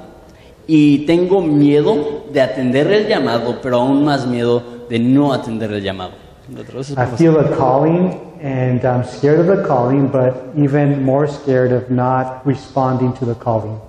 y 0.68 1.06
tengo 1.06 1.42
miedo 1.42 2.26
de 2.32 2.42
atender 2.42 2.92
el 2.92 3.08
llamado, 3.08 3.60
pero 3.62 3.78
aún 3.78 4.04
más 4.04 4.28
miedo 4.28 4.62
de 4.90 5.00
no 5.00 5.34
atender 5.34 5.72
el 5.72 5.82
llamado. 5.82 6.12
¿Lo 6.54 6.64
traduces, 6.64 6.96
por 6.96 7.06
I 7.06 7.18
feel 7.18 7.38
a 7.40 7.50
calling 7.58 8.25
and 8.42 8.84
I'm 8.86 9.04
scared 9.04 9.40
of 9.40 9.48
the 9.48 9.64
calling, 9.66 10.08
but 10.08 10.52
even 10.56 11.04
more 11.04 11.28
scared 11.28 11.72
of 11.72 11.90
not 11.90 12.46
responding 12.46 13.14
to 13.14 13.26
the 13.26 13.36
calling. 13.36 13.80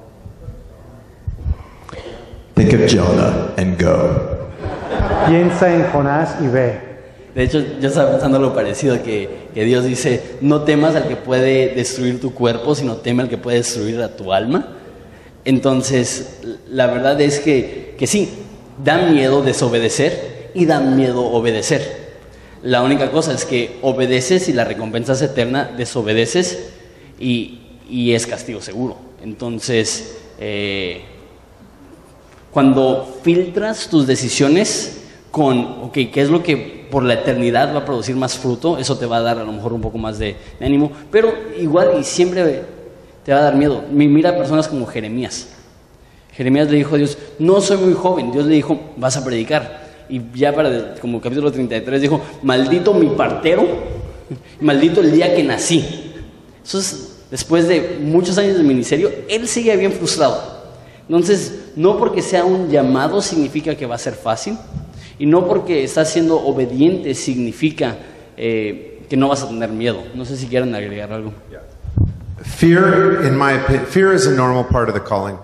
Think 2.55 2.73
of 2.73 2.89
Jonah 2.89 3.55
and 3.57 3.79
go. 3.79 4.49
Piensa 5.27 5.75
en 5.75 5.85
Jonás 5.93 6.41
y 6.41 6.49
ve. 6.49 6.81
De 7.35 7.43
hecho, 7.43 7.61
yo 7.81 7.89
estaba 7.89 8.13
pensando 8.13 8.39
lo 8.39 8.55
parecido, 8.55 9.03
que, 9.03 9.49
que 9.53 9.65
Dios 9.65 9.85
dice, 9.85 10.39
no 10.41 10.63
temas 10.63 10.97
al 10.97 11.07
que 11.07 11.17
puede 11.17 11.75
destruir 11.75 12.19
tu 12.19 12.33
cuerpo, 12.33 12.75
sino 12.75 12.97
teme 12.97 13.25
al 13.25 13.29
que 13.29 13.37
puede 13.37 13.59
destruir 13.59 14.01
a 14.01 14.17
tu 14.17 14.33
alma. 14.33 14.69
Entonces, 15.45 16.41
la 16.67 16.87
verdad 16.87 17.21
es 17.21 17.41
que, 17.41 17.95
que 17.99 18.07
sí, 18.07 18.47
da 18.83 18.99
miedo 19.09 19.43
desobedecer 19.43 20.51
y 20.55 20.65
da 20.65 20.81
miedo 20.81 21.27
obedecer. 21.27 22.06
La 22.63 22.83
única 22.83 23.11
cosa 23.11 23.33
es 23.33 23.45
que 23.45 23.79
obedeces 23.83 24.49
y 24.49 24.53
la 24.53 24.65
recompensa 24.65 25.13
es 25.13 25.23
eterna, 25.23 25.71
desobedeces 25.77 26.71
y, 27.21 27.61
y 27.89 28.13
es 28.13 28.27
castigo 28.27 28.61
seguro. 28.61 28.97
Entonces, 29.23 30.17
eh, 30.39 31.03
cuando 32.53 33.19
filtras 33.23 33.89
tus 33.89 34.07
decisiones 34.07 35.03
con, 35.31 35.59
ok, 35.83 35.93
¿qué 36.13 36.23
es 36.23 36.31
lo 36.31 36.43
que 36.43 36.87
por 36.91 37.03
la 37.03 37.15
eternidad 37.15 37.75
va 37.75 37.81
a 37.81 37.85
producir 37.85 38.17
más 38.17 38.37
fruto? 38.39 38.79
Eso 38.79 38.97
te 38.97 39.07
va 39.07 39.19
a 39.19 39.23
dar 39.23 39.39
a 39.39 39.45
lo 39.45 39.53
mejor 39.53 39.73
un 39.73 39.81
poco 39.83 39.99
más 39.99 40.19
de, 40.19 40.37
de 40.59 40.67
ánimo, 40.67 40.91
pero 41.11 41.33
igual 41.61 41.91
y 42.01 42.05
siempre 42.05 42.63
te 43.25 43.33
va 43.33 43.39
a 43.41 43.43
dar 43.43 43.55
miedo. 43.57 43.85
Mi- 43.91 44.09
Mira 44.09 44.31
a 44.31 44.37
personas 44.37 44.69
como 44.69 44.87
Jeremías. 44.87 45.49
Jeremías 46.33 46.71
le 46.71 46.79
dijo 46.79 46.95
a 46.95 46.99
Dios, 46.99 47.17
no 47.39 47.61
soy 47.61 47.77
muy 47.79 47.95
joven. 47.95 48.31
Dios 48.33 48.47
le 48.47 48.55
dijo, 48.55 48.79
vas 48.97 49.17
a 49.17 49.25
predicar. 49.25 49.86
Y 50.09 50.21
ya 50.35 50.55
para, 50.55 50.95
como 51.01 51.21
capítulo 51.21 51.51
33, 51.51 52.01
dijo, 52.01 52.21
maldito 52.43 52.95
mi 52.95 53.09
partero, 53.09 53.67
maldito 54.61 55.01
el 55.01 55.13
día 55.13 55.35
que 55.35 55.43
nací. 55.43 56.13
Eso 56.65 56.79
es, 56.79 57.19
después 57.31 57.69
de 57.69 57.99
muchos 58.01 58.39
años 58.39 58.57
de 58.57 58.63
ministerio, 58.63 59.11
él 59.29 59.49
sigue 59.49 59.77
bien 59.77 59.93
frustrado. 59.93 60.57
Entonces, 61.09 61.71
no 61.77 61.99
porque 61.99 62.23
sea 62.23 62.45
un 62.45 62.69
llamado 62.69 63.23
significa 63.23 63.75
que 63.75 63.87
va 63.87 63.95
a 63.95 63.99
ser 63.99 64.15
fácil, 64.15 64.57
y 65.19 65.27
no 65.27 65.47
porque 65.47 65.85
estás 65.85 66.11
siendo 66.11 66.37
obediente 66.39 67.15
significa 67.15 67.97
eh, 68.37 69.03
que 69.09 69.17
no 69.17 69.29
vas 69.29 69.43
a 69.43 69.49
tener 69.49 69.71
miedo. 69.71 70.03
No 70.15 70.25
sé 70.25 70.37
si 70.37 70.47
quieren 70.47 70.75
agregar 70.75 71.13
algo. 71.13 71.33
Fear, 72.43 73.25
in 73.25 73.37
my 73.37 73.55
opinion, 73.55 73.87
fear 73.87 74.15
is 74.15 74.27
a 74.27 74.31
normal 74.31 74.65
part 74.65 74.89
of 74.89 74.95
the 74.95 75.01
calling. 75.01 75.37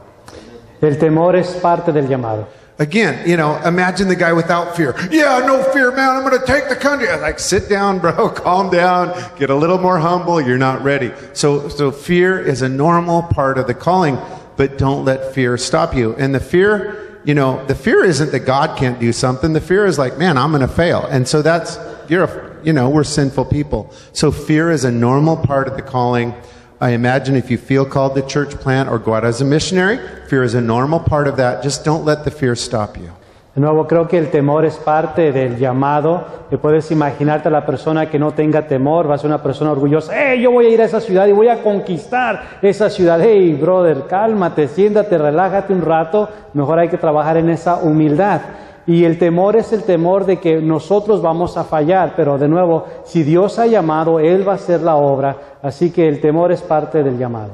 El 0.80 0.98
temor 0.98 1.36
es 1.36 1.48
parte 1.54 1.92
del 1.92 2.08
llamado. 2.08 2.48
Again, 2.82 3.28
you 3.28 3.36
know, 3.36 3.62
imagine 3.64 4.08
the 4.08 4.16
guy 4.16 4.32
without 4.32 4.76
fear. 4.76 4.96
Yeah, 5.08 5.38
no 5.46 5.62
fear, 5.72 5.92
man. 5.92 6.16
I'm 6.16 6.28
going 6.28 6.40
to 6.40 6.44
take 6.44 6.68
the 6.68 6.74
country. 6.74 7.08
I'm 7.08 7.20
Like, 7.20 7.38
sit 7.38 7.68
down, 7.68 8.00
bro. 8.00 8.28
Calm 8.34 8.70
down. 8.70 9.16
Get 9.38 9.50
a 9.50 9.54
little 9.54 9.78
more 9.78 10.00
humble. 10.00 10.40
You're 10.40 10.58
not 10.58 10.82
ready. 10.82 11.12
So, 11.32 11.68
so 11.68 11.92
fear 11.92 12.40
is 12.40 12.60
a 12.60 12.68
normal 12.68 13.22
part 13.22 13.56
of 13.56 13.68
the 13.68 13.74
calling, 13.74 14.18
but 14.56 14.78
don't 14.78 15.04
let 15.04 15.32
fear 15.32 15.56
stop 15.58 15.94
you. 15.94 16.16
And 16.16 16.34
the 16.34 16.40
fear, 16.40 17.20
you 17.22 17.34
know, 17.34 17.64
the 17.66 17.76
fear 17.76 18.02
isn't 18.02 18.32
that 18.32 18.40
God 18.40 18.76
can't 18.76 18.98
do 18.98 19.12
something. 19.12 19.52
The 19.52 19.60
fear 19.60 19.86
is 19.86 19.96
like, 19.96 20.18
man, 20.18 20.36
I'm 20.36 20.50
going 20.50 20.62
to 20.62 20.66
fail. 20.66 21.06
And 21.06 21.28
so 21.28 21.40
that's, 21.40 21.78
you're 22.08 22.24
a, 22.24 22.64
you 22.64 22.72
know, 22.72 22.90
we're 22.90 23.04
sinful 23.04 23.44
people. 23.44 23.94
So 24.12 24.32
fear 24.32 24.72
is 24.72 24.82
a 24.82 24.90
normal 24.90 25.36
part 25.36 25.68
of 25.68 25.76
the 25.76 25.82
calling. 25.82 26.34
I 26.82 26.94
imagine 26.94 27.36
if 27.36 27.48
you 27.48 27.58
feel 27.58 27.84
called 27.84 28.16
to 28.16 28.22
church 28.22 28.58
plant 28.58 28.88
or 28.88 28.98
go 28.98 29.14
out 29.14 29.24
as 29.24 29.40
a 29.40 29.44
missionary, 29.44 30.00
fear 30.28 30.42
is 30.42 30.54
a 30.54 30.60
normal 30.60 30.98
part 30.98 31.28
of 31.28 31.36
that. 31.36 31.62
Just 31.62 31.84
don't 31.84 32.04
let 32.04 32.24
the 32.24 32.30
fear 32.32 32.56
stop 32.56 32.96
you. 32.96 33.12
De 33.54 33.60
nuevo, 33.60 33.86
creo 33.86 34.08
que 34.08 34.18
el 34.18 34.30
temor 34.30 34.64
es 34.64 34.78
parte 34.78 35.30
del 35.30 35.58
llamado. 35.58 36.24
Te 36.50 36.58
puedes 36.58 36.90
imaginarte 36.90 37.46
a 37.46 37.50
la 37.52 37.64
persona 37.64 38.10
que 38.10 38.18
no 38.18 38.32
tenga 38.32 38.66
temor, 38.66 39.08
va 39.08 39.14
a 39.14 39.18
ser 39.18 39.28
una 39.28 39.40
persona 39.40 39.70
orgullosa. 39.70 40.12
¡Hey, 40.12 40.42
yo 40.42 40.50
voy 40.50 40.66
a 40.66 40.68
ir 40.70 40.82
a 40.82 40.86
esa 40.86 41.00
ciudad 41.00 41.28
y 41.28 41.32
voy 41.32 41.46
a 41.46 41.62
conquistar 41.62 42.58
esa 42.60 42.90
ciudad! 42.90 43.20
¡Hey, 43.22 43.52
brother, 43.52 44.08
cálmate, 44.08 44.66
siéntate, 44.66 45.18
relájate 45.18 45.72
un 45.72 45.82
rato! 45.82 46.28
Mejor 46.52 46.80
hay 46.80 46.88
que 46.88 46.98
trabajar 46.98 47.36
en 47.36 47.48
esa 47.50 47.76
humildad. 47.76 48.40
Y 48.86 49.04
el 49.04 49.18
temor 49.18 49.56
es 49.56 49.72
el 49.72 49.84
temor 49.84 50.26
de 50.26 50.40
que 50.40 50.60
nosotros 50.60 51.22
vamos 51.22 51.56
a 51.56 51.64
fallar, 51.64 52.14
pero 52.16 52.36
de 52.36 52.48
nuevo, 52.48 52.86
si 53.04 53.22
Dios 53.22 53.58
ha 53.58 53.66
llamado, 53.66 54.18
Él 54.18 54.46
va 54.46 54.52
a 54.52 54.56
hacer 54.56 54.80
la 54.80 54.96
obra. 54.96 55.58
Así 55.62 55.90
que 55.90 56.08
el 56.08 56.20
temor 56.20 56.50
es 56.50 56.62
parte 56.62 57.02
del 57.02 57.16
llamado. 57.16 57.52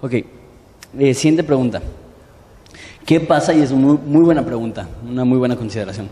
Ok, 0.00 0.12
eh, 0.12 1.14
siguiente 1.14 1.42
pregunta. 1.42 1.82
¿Qué 3.04 3.18
pasa? 3.18 3.52
Y 3.52 3.60
es 3.60 3.72
muy, 3.72 3.98
muy 3.98 4.22
buena 4.22 4.44
pregunta, 4.44 4.86
una 5.08 5.24
muy 5.24 5.38
buena 5.38 5.56
consideración. 5.56 6.08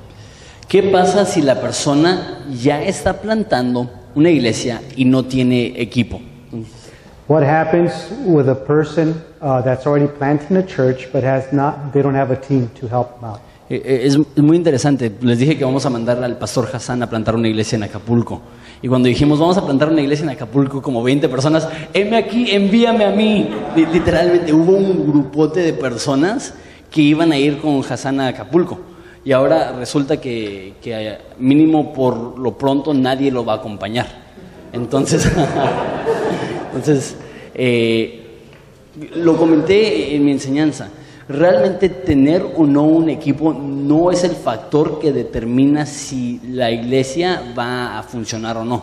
¿Qué 0.67 0.83
pasa 0.83 1.25
si 1.25 1.41
la 1.41 1.61
persona 1.61 2.45
ya 2.51 2.83
está 2.83 3.15
plantando 3.15 3.89
una 4.15 4.31
iglesia 4.31 4.83
y 4.97 5.05
no 5.05 5.25
tiene 5.25 5.81
equipo? 5.81 6.21
What 7.29 7.43
happens 7.43 7.93
with 8.25 8.49
a 8.49 8.55
person 8.55 9.23
uh, 9.41 9.63
that's 9.63 9.87
already 9.87 10.09
planting 10.09 10.57
a 10.57 10.67
church 10.67 11.09
but 11.13 11.23
has 11.23 11.53
not, 11.53 11.93
they 11.93 12.03
don't 12.03 12.17
have 12.17 12.33
a 12.33 12.37
team 12.37 12.69
to 12.81 12.89
help 12.89 13.21
them 13.21 13.31
out? 13.31 13.41
Eh, 13.71 13.83
eh, 13.85 14.01
Es, 14.05 14.19
muy 14.39 14.57
interesante. 14.57 15.13
Les 15.21 15.39
dije 15.39 15.57
que 15.59 15.65
vamos 15.65 15.85
a 15.85 15.91
mandar 15.91 16.23
al 16.23 16.39
pastor 16.39 16.69
Hassan 16.73 17.03
a 17.03 17.11
plantar 17.11 17.35
una 17.37 17.49
iglesia 17.49 17.77
en 17.77 17.83
Acapulco. 17.83 18.41
Y 18.81 18.89
cuando 18.89 19.09
dijimos 19.09 19.39
vamos 19.39 19.57
a 19.59 19.65
plantar 19.65 19.91
una 19.91 20.01
iglesia 20.01 20.23
en 20.25 20.31
Acapulco, 20.31 20.81
como 20.81 21.03
20 21.03 21.29
personas, 21.29 21.69
heme 21.93 22.17
aquí, 22.17 22.51
envíame 22.51 23.05
a 23.05 23.11
mí. 23.11 23.49
Li- 23.77 23.87
Literalmente 23.87 24.53
hubo 24.53 24.73
un 24.77 25.07
grupote 25.11 25.61
de 25.61 25.73
personas 25.73 26.55
que 26.91 27.03
iban 27.03 27.33
a 27.33 27.37
ir 27.39 27.59
con 27.59 27.81
Hassan 27.89 28.21
a 28.21 28.29
Acapulco. 28.29 28.79
Y 29.25 29.33
ahora 29.33 29.73
resulta 29.73 30.19
que, 30.19 30.75
que 30.81 30.95
eh, 31.09 31.19
mínimo 31.39 31.93
por 31.93 32.39
lo 32.39 32.57
pronto 32.57 32.95
nadie 32.95 33.31
lo 33.31 33.45
va 33.45 33.55
a 33.55 33.57
acompañar. 33.57 34.07
Entonces, 34.73 35.29
entonces 36.75 37.17
lo 39.17 39.37
comenté 39.37 40.15
en 40.15 40.25
mi 40.25 40.33
enseñanza. 40.33 40.89
Realmente 41.29 41.91
tener 41.91 42.43
o 42.57 42.65
no 42.65 42.85
un 42.85 43.11
equipo 43.11 43.53
no 43.53 44.11
es 44.11 44.25
el 44.25 44.31
factor 44.31 44.99
que 44.99 45.13
determina 45.13 45.85
si 45.85 46.41
la 46.49 46.71
iglesia 46.71 47.53
va 47.57 47.99
a 47.99 48.03
funcionar 48.03 48.57
o 48.57 48.65
no. 48.65 48.83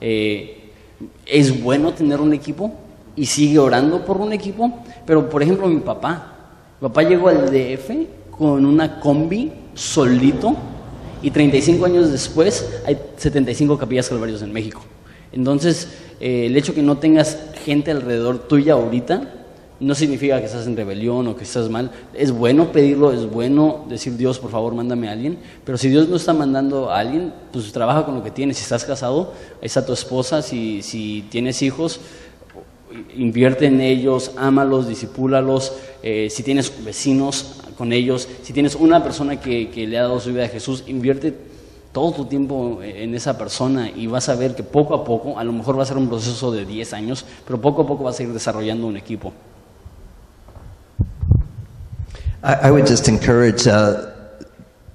Eh, 0.00 0.70
es 1.24 1.62
bueno 1.62 1.92
tener 1.92 2.20
un 2.20 2.34
equipo 2.34 2.72
y 3.16 3.24
sigue 3.24 3.58
orando 3.58 4.04
por 4.04 4.18
un 4.18 4.34
equipo, 4.34 4.70
pero 5.06 5.30
por 5.30 5.42
ejemplo 5.42 5.66
mi 5.66 5.80
papá, 5.80 6.34
papá 6.78 7.02
llegó 7.04 7.28
al 7.28 7.46
DF 7.46 7.90
con 8.30 8.66
una 8.66 9.00
combi 9.00 9.50
solito 9.74 10.56
y 11.22 11.30
35 11.30 11.86
años 11.86 12.12
después 12.12 12.80
hay 12.86 12.98
75 13.16 13.78
capillas 13.78 14.10
calvarios 14.10 14.42
en 14.42 14.52
México. 14.52 14.82
Entonces, 15.32 15.88
eh, 16.20 16.46
el 16.46 16.56
hecho 16.56 16.74
que 16.74 16.82
no 16.82 16.98
tengas 16.98 17.38
gente 17.64 17.90
alrededor 17.90 18.38
tuya 18.46 18.74
ahorita 18.74 19.37
no 19.80 19.94
significa 19.94 20.40
que 20.40 20.46
estás 20.46 20.66
en 20.66 20.76
rebelión 20.76 21.26
o 21.28 21.36
que 21.36 21.44
estás 21.44 21.68
mal. 21.70 21.90
Es 22.14 22.32
bueno 22.32 22.72
pedirlo, 22.72 23.12
es 23.12 23.30
bueno 23.30 23.84
decir, 23.88 24.16
Dios, 24.16 24.38
por 24.38 24.50
favor, 24.50 24.74
mándame 24.74 25.08
a 25.08 25.12
alguien. 25.12 25.38
Pero 25.64 25.78
si 25.78 25.88
Dios 25.88 26.08
no 26.08 26.16
está 26.16 26.32
mandando 26.32 26.90
a 26.90 26.98
alguien, 26.98 27.32
pues 27.52 27.70
trabaja 27.72 28.04
con 28.04 28.14
lo 28.16 28.22
que 28.24 28.30
tienes. 28.30 28.56
Si 28.56 28.64
estás 28.64 28.84
casado, 28.84 29.32
ahí 29.60 29.66
está 29.66 29.86
tu 29.86 29.92
esposa. 29.92 30.42
Si, 30.42 30.82
si 30.82 31.24
tienes 31.30 31.62
hijos, 31.62 32.00
invierte 33.16 33.66
en 33.66 33.80
ellos, 33.80 34.32
ámalos, 34.36 34.88
disipúlalos. 34.88 35.72
Eh, 36.02 36.28
si 36.30 36.42
tienes 36.42 36.72
vecinos, 36.84 37.62
con 37.78 37.92
ellos. 37.92 38.28
Si 38.42 38.52
tienes 38.52 38.74
una 38.74 39.04
persona 39.04 39.40
que, 39.40 39.70
que 39.70 39.86
le 39.86 39.98
ha 39.98 40.02
dado 40.02 40.18
su 40.18 40.30
vida 40.30 40.44
a 40.44 40.48
Jesús, 40.48 40.82
invierte 40.88 41.32
todo 41.92 42.12
tu 42.12 42.24
tiempo 42.24 42.80
en 42.82 43.14
esa 43.14 43.38
persona 43.38 43.90
y 43.90 44.08
vas 44.08 44.28
a 44.28 44.34
ver 44.34 44.54
que 44.54 44.62
poco 44.64 44.94
a 44.94 45.04
poco, 45.04 45.38
a 45.38 45.44
lo 45.44 45.52
mejor 45.52 45.78
va 45.78 45.84
a 45.84 45.86
ser 45.86 45.96
un 45.96 46.08
proceso 46.08 46.50
de 46.50 46.66
10 46.66 46.92
años, 46.92 47.24
pero 47.46 47.60
poco 47.60 47.82
a 47.82 47.86
poco 47.86 48.04
vas 48.04 48.18
a 48.18 48.24
ir 48.24 48.32
desarrollando 48.32 48.86
un 48.86 48.96
equipo. 48.96 49.32
I, 52.42 52.54
I 52.54 52.70
would 52.70 52.86
just 52.86 53.08
encourage 53.08 53.66
uh, 53.66 54.12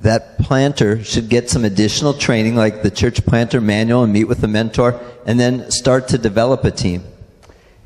that 0.01 0.37
planter 0.39 1.03
should 1.03 1.29
get 1.29 1.49
some 1.49 1.65
additional 1.65 2.13
training, 2.13 2.55
like 2.55 2.83
the 2.83 2.91
church 2.91 3.25
planter 3.25 3.61
manual, 3.61 4.03
and 4.03 4.13
meet 4.13 4.25
with 4.25 4.43
a 4.43 4.47
mentor, 4.47 4.99
and 5.25 5.39
then 5.39 5.69
start 5.71 6.07
to 6.09 6.17
develop 6.17 6.63
a 6.63 6.71
team. 6.71 7.03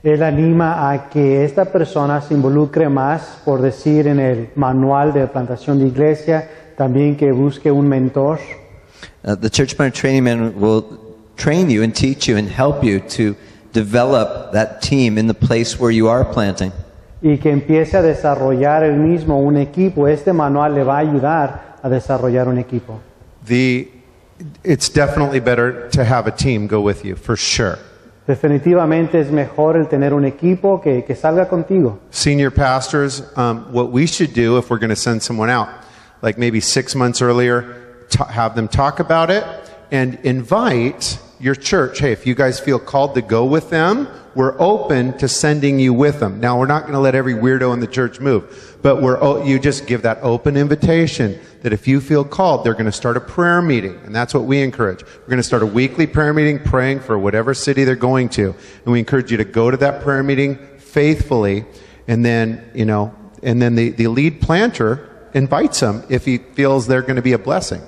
Él 0.03 0.21
anima 0.21 0.91
a 0.91 1.09
que 1.09 1.43
esta 1.43 1.65
persona 1.65 2.21
se 2.21 2.33
involucre 2.33 2.87
más, 2.87 3.39
por 3.43 3.61
decir, 3.61 4.07
en 4.07 4.19
el 4.19 4.49
manual 4.55 5.11
de 5.11 5.27
plantación 5.27 5.79
de 5.79 5.87
iglesia, 5.87 6.47
también 6.77 7.17
que 7.17 7.31
busque 7.31 7.71
un 7.71 7.89
mentor. 7.89 8.39
Uh, 9.23 9.35
the 9.35 9.49
church 9.49 9.75
planter 9.75 9.95
training 9.95 10.23
man 10.23 10.59
will 10.59 10.83
train 11.35 11.69
you 11.69 11.83
and 11.83 11.95
teach 11.95 12.27
you 12.27 12.37
and 12.37 12.47
help 12.47 12.83
you 12.83 12.99
to 12.99 13.35
develop 13.73 14.53
that 14.53 14.81
team 14.81 15.17
in 15.17 15.27
the 15.27 15.33
place 15.33 15.79
where 15.79 15.91
you 15.91 16.07
are 16.07 16.23
planting. 16.23 16.71
Y 17.21 17.37
que 17.37 17.51
empiece 17.51 17.97
a 17.97 18.01
desarrollar 18.01 18.83
él 18.83 18.97
mismo 18.97 19.39
un 19.39 19.57
equipo. 19.57 20.07
Este 20.07 20.33
manual 20.33 20.75
le 20.75 20.83
va 20.83 20.97
a 20.97 20.99
ayudar 20.99 21.77
a 21.81 21.89
desarrollar 21.89 22.47
un 22.47 22.57
equipo. 22.57 22.99
The, 23.45 23.89
it's 24.63 24.89
definitely 24.89 25.39
better 25.39 25.89
to 25.91 26.03
have 26.03 26.27
a 26.27 26.31
team 26.31 26.67
go 26.67 26.81
with 26.81 27.03
you, 27.03 27.15
for 27.15 27.37
sure. 27.37 27.77
Definitivamente 28.27 29.21
es 29.21 29.31
mejor 29.31 29.77
el 29.77 29.87
tener 29.87 30.13
un 30.13 30.25
equipo 30.25 30.81
que, 30.81 31.05
que 31.05 31.15
salga 31.15 31.47
contigo. 31.47 31.99
Senior 32.11 32.51
pastors, 32.51 33.23
um, 33.37 33.71
what 33.71 33.89
we 33.91 34.05
should 34.05 34.33
do 34.33 34.57
if 34.57 34.69
we're 34.69 34.79
going 34.79 34.89
to 34.89 34.97
send 34.97 35.23
someone 35.23 35.49
out, 35.49 35.69
like 36.21 36.37
maybe 36.37 36.59
six 36.59 36.93
months 36.93 37.21
earlier, 37.21 38.05
have 38.29 38.53
them 38.55 38.67
talk 38.67 38.99
about 38.99 39.29
it 39.29 39.45
and 39.91 40.19
invite 40.23 41.19
your 41.39 41.55
church. 41.55 41.99
Hey, 41.99 42.11
if 42.11 42.25
you 42.25 42.35
guys 42.35 42.59
feel 42.59 42.79
called 42.79 43.15
to 43.15 43.21
go 43.21 43.45
with 43.45 43.69
them, 43.69 44.07
we're 44.35 44.59
open 44.61 45.17
to 45.17 45.27
sending 45.27 45.79
you 45.79 45.93
with 45.93 46.19
them. 46.19 46.39
Now, 46.39 46.59
we're 46.59 46.67
not 46.67 46.81
going 46.81 46.93
to 46.93 46.99
let 46.99 47.15
every 47.15 47.33
weirdo 47.33 47.73
in 47.73 47.79
the 47.79 47.87
church 47.87 48.19
move, 48.19 48.77
but 48.81 49.01
we're, 49.01 49.43
you 49.43 49.59
just 49.59 49.87
give 49.87 50.03
that 50.03 50.19
open 50.21 50.55
invitation 50.55 51.39
that 51.63 51.73
if 51.73 51.87
you 51.87 51.99
feel 51.99 52.23
called, 52.23 52.63
they're 52.63 52.73
going 52.73 52.85
to 52.85 52.91
start 52.91 53.17
a 53.17 53.19
prayer 53.19 53.61
meeting. 53.61 53.99
And 54.05 54.15
that's 54.15 54.33
what 54.33 54.43
we 54.43 54.61
encourage. 54.61 55.03
We're 55.03 55.27
going 55.27 55.37
to 55.37 55.43
start 55.43 55.63
a 55.63 55.67
weekly 55.67 56.05
prayer 56.05 56.33
meeting 56.33 56.59
praying 56.59 56.99
for 56.99 57.17
whatever 57.17 57.53
city 57.53 57.83
they're 57.83 57.95
going 57.95 58.29
to. 58.29 58.55
And 58.85 58.93
we 58.93 58.99
encourage 58.99 59.31
you 59.31 59.37
to 59.37 59.43
go 59.43 59.71
to 59.71 59.77
that 59.77 60.03
prayer 60.03 60.21
meeting 60.21 60.57
faithfully. 60.77 61.65
And 62.07 62.23
then, 62.23 62.69
you 62.73 62.85
know, 62.85 63.15
and 63.43 63.61
then 63.61 63.75
the, 63.75 63.89
the 63.89 64.07
lead 64.07 64.39
planter 64.41 65.29
invites 65.33 65.79
them 65.79 66.03
if 66.09 66.25
he 66.25 66.37
feels 66.37 66.87
they're 66.87 67.01
going 67.01 67.15
to 67.15 67.21
be 67.21 67.33
a 67.33 67.39
blessing. 67.39 67.81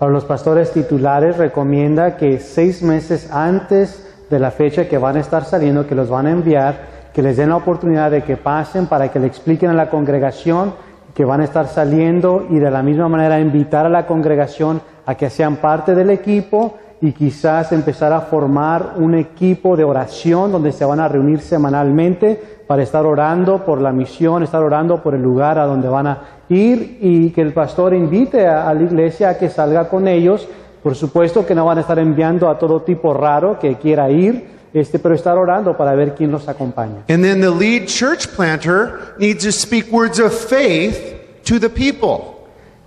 Para 0.00 0.12
los 0.12 0.24
pastores 0.24 0.72
titulares 0.72 1.36
recomienda 1.36 2.16
que 2.16 2.38
seis 2.38 2.82
meses 2.82 3.30
antes 3.30 4.10
de 4.30 4.38
la 4.38 4.50
fecha 4.50 4.88
que 4.88 4.96
van 4.96 5.18
a 5.18 5.20
estar 5.20 5.44
saliendo, 5.44 5.86
que 5.86 5.94
los 5.94 6.08
van 6.08 6.26
a 6.26 6.30
enviar, 6.30 6.74
que 7.12 7.20
les 7.20 7.36
den 7.36 7.50
la 7.50 7.56
oportunidad 7.56 8.10
de 8.10 8.22
que 8.22 8.38
pasen 8.38 8.86
para 8.86 9.10
que 9.10 9.18
le 9.18 9.26
expliquen 9.26 9.68
a 9.68 9.74
la 9.74 9.90
congregación 9.90 10.72
que 11.14 11.26
van 11.26 11.42
a 11.42 11.44
estar 11.44 11.68
saliendo 11.68 12.46
y 12.48 12.58
de 12.58 12.70
la 12.70 12.82
misma 12.82 13.10
manera 13.10 13.40
invitar 13.40 13.84
a 13.84 13.90
la 13.90 14.06
congregación 14.06 14.80
a 15.04 15.16
que 15.16 15.28
sean 15.28 15.56
parte 15.56 15.94
del 15.94 16.08
equipo 16.08 16.78
y 17.02 17.12
quizás 17.12 17.70
empezar 17.72 18.14
a 18.14 18.22
formar 18.22 18.94
un 18.96 19.14
equipo 19.14 19.76
de 19.76 19.84
oración 19.84 20.50
donde 20.50 20.72
se 20.72 20.86
van 20.86 21.00
a 21.00 21.08
reunir 21.08 21.40
semanalmente 21.40 22.62
para 22.66 22.82
estar 22.82 23.04
orando 23.04 23.66
por 23.66 23.82
la 23.82 23.92
misión, 23.92 24.42
estar 24.42 24.62
orando 24.62 25.02
por 25.02 25.14
el 25.14 25.22
lugar 25.22 25.58
a 25.58 25.66
donde 25.66 25.88
van 25.88 26.06
a 26.06 26.18
ir 26.50 26.98
y 27.00 27.30
que 27.30 27.40
el 27.40 27.52
pastor 27.52 27.94
invite 27.94 28.46
a, 28.46 28.68
a 28.68 28.74
la 28.74 28.82
iglesia 28.82 29.30
a 29.30 29.38
que 29.38 29.48
salga 29.48 29.88
con 29.88 30.06
ellos. 30.06 30.46
Por 30.82 30.94
supuesto 30.94 31.46
que 31.46 31.54
no 31.54 31.64
van 31.64 31.78
a 31.78 31.80
estar 31.82 31.98
enviando 31.98 32.48
a 32.48 32.58
todo 32.58 32.82
tipo 32.82 33.14
raro 33.14 33.58
que 33.58 33.76
quiera 33.76 34.10
ir, 34.10 34.48
este, 34.72 34.98
pero 34.98 35.14
estar 35.14 35.36
orando 35.36 35.76
para 35.76 35.94
ver 35.94 36.14
quién 36.14 36.30
los 36.30 36.48
acompaña. 36.48 37.04
And 37.08 37.22
then 37.22 37.40
the 37.40 37.50
lead 37.50 37.86
church 37.86 38.28
planter 38.34 39.14
needs 39.18 39.44
to 39.44 39.52
speak 39.52 39.92
words 39.92 40.18
of 40.18 40.32
faith 40.32 40.98
to 41.44 41.58
the 41.58 41.68
people. 41.68 42.36